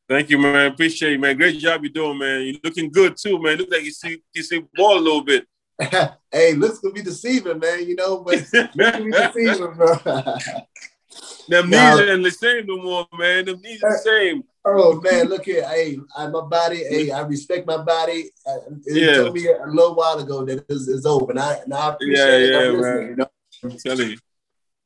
Thank 0.09 0.31
you, 0.31 0.39
man. 0.39 0.73
Appreciate 0.73 1.13
you, 1.13 1.19
man. 1.19 1.37
Great 1.37 1.59
job 1.59 1.83
you're 1.83 1.93
doing, 1.93 2.19
man. 2.19 2.43
You're 2.43 2.61
looking 2.63 2.93
good 2.93 3.17
too, 3.17 3.41
man. 3.41 3.59
Look 3.59 3.71
like 3.73 3.83
you 3.83 3.91
see 3.91 4.23
you 4.35 4.43
see 4.43 4.65
ball 4.75 4.99
a 4.99 5.01
little 5.01 5.25
bit. 5.25 5.47
hey, 6.31 6.55
looks 6.55 6.79
gonna 6.79 6.95
be 6.95 7.03
deceiving, 7.03 7.59
man. 7.59 7.89
You 7.89 7.97
know, 7.97 8.19
but 8.19 8.35
be 8.53 9.11
deceiving, 9.11 9.75
bro. 9.75 9.97
Them 11.49 11.71
knees 11.71 12.01
ain't 12.01 12.23
the 12.23 12.31
same 12.31 12.67
no 12.67 12.83
more, 12.83 13.07
man. 13.19 13.47
Them 13.47 13.61
knees 13.61 13.83
are 13.83 13.93
the 13.93 13.99
same. 13.99 14.45
Oh 14.69 15.01
man, 15.01 15.29
look 15.29 15.45
here. 15.45 15.67
Hey, 15.69 15.97
I, 16.17 16.27
my 16.27 16.41
body. 16.41 16.79
Hey, 16.79 17.13
I 17.13 17.21
respect 17.21 17.69
my 17.69 17.77
body. 17.77 18.31
Uh, 18.45 18.57
it 18.85 19.01
yeah. 19.01 19.15
told 19.15 19.35
me 19.35 19.47
a 19.47 19.65
little 19.67 19.95
while 19.95 20.19
ago 20.19 20.45
that 20.45 20.65
it's, 20.69 20.89
it's 20.89 21.07
over, 21.07 21.31
and 21.31 21.39
I, 21.39 21.55
and 21.59 21.73
I 21.73 21.91
appreciate 21.91 22.51
yeah, 22.51 22.59
it. 22.59 22.73
Yeah, 22.73 22.81
man. 22.81 23.09
You 23.09 23.17
know? 23.17 23.31
I'm 23.63 23.79
telling 23.79 24.11
you. 24.11 24.19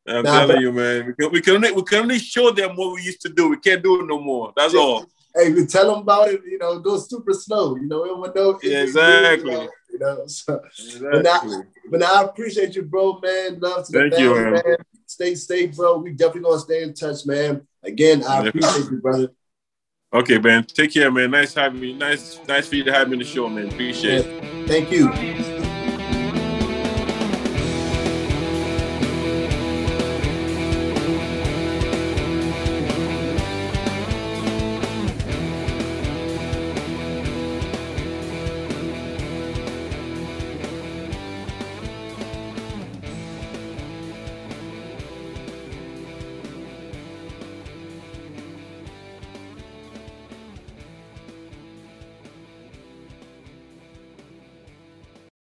I'm 0.07 0.25
nah, 0.25 0.47
telling 0.47 0.61
you, 0.61 0.73
man. 0.73 1.07
We 1.07 1.15
can, 1.15 1.33
we 1.33 1.41
can 1.41 1.55
only 1.55 1.73
we 1.73 1.83
can 1.83 1.99
only 2.01 2.19
show 2.19 2.51
them 2.51 2.77
what 2.77 2.95
we 2.95 3.03
used 3.03 3.23
to 3.23 3.31
do. 3.31 3.49
We 3.49 3.57
can't 3.59 3.83
do 3.83 4.01
it 4.01 4.07
no 4.07 4.21
more. 4.21 4.53
That's 4.55 4.75
yeah. 4.75 4.81
all. 4.81 5.07
Hey, 5.35 5.51
we 5.51 5.65
tell 5.65 5.91
them 5.91 6.03
about 6.03 6.29
it. 6.29 6.43
You 6.45 6.59
know, 6.59 6.79
go 6.81 6.99
super 6.99 7.33
slow. 7.33 7.77
You 7.77 7.87
know, 7.87 8.03
everyone 8.03 8.33
know. 8.35 8.59
Yeah, 8.63 8.83
exactly. 8.83 9.51
You 9.51 9.59
know, 9.59 9.69
you 9.93 9.99
know 9.99 10.27
so, 10.27 10.61
exactly. 10.79 11.09
But 11.11 11.23
now, 11.23 11.63
but 11.91 12.01
now 12.01 12.15
I 12.17 12.25
appreciate 12.25 12.75
you, 12.75 12.83
bro, 12.83 13.19
man. 13.21 13.61
Love 13.61 13.87
to 13.87 13.93
Thank 13.93 14.13
the 14.13 14.17
family, 14.19 14.39
you, 14.39 14.45
man. 14.45 14.53
man. 14.53 14.77
Stay 15.07 15.35
safe, 15.37 15.75
bro. 15.75 15.99
We 15.99 16.13
definitely 16.13 16.43
gonna 16.43 16.61
stay 16.61 16.83
in 16.83 16.93
touch, 16.93 17.25
man. 17.25 17.67
Again, 17.83 18.23
I 18.25 18.47
appreciate 18.47 18.91
you, 18.91 19.01
brother. 19.01 19.31
Okay, 20.13 20.39
man. 20.39 20.65
Take 20.65 20.93
care, 20.95 21.11
man. 21.11 21.31
Nice 21.31 21.55
having 21.55 21.83
you. 21.83 21.95
Nice, 21.95 22.41
nice 22.49 22.67
for 22.69 22.77
you 22.77 22.85
to 22.85 22.93
have 22.93 23.09
me 23.09 23.15
on 23.15 23.19
the 23.21 23.25
show, 23.25 23.49
man. 23.49 23.69
Appreciate 23.69 24.27
it. 24.27 24.67
Thank 24.67 24.91
you. 24.91 25.50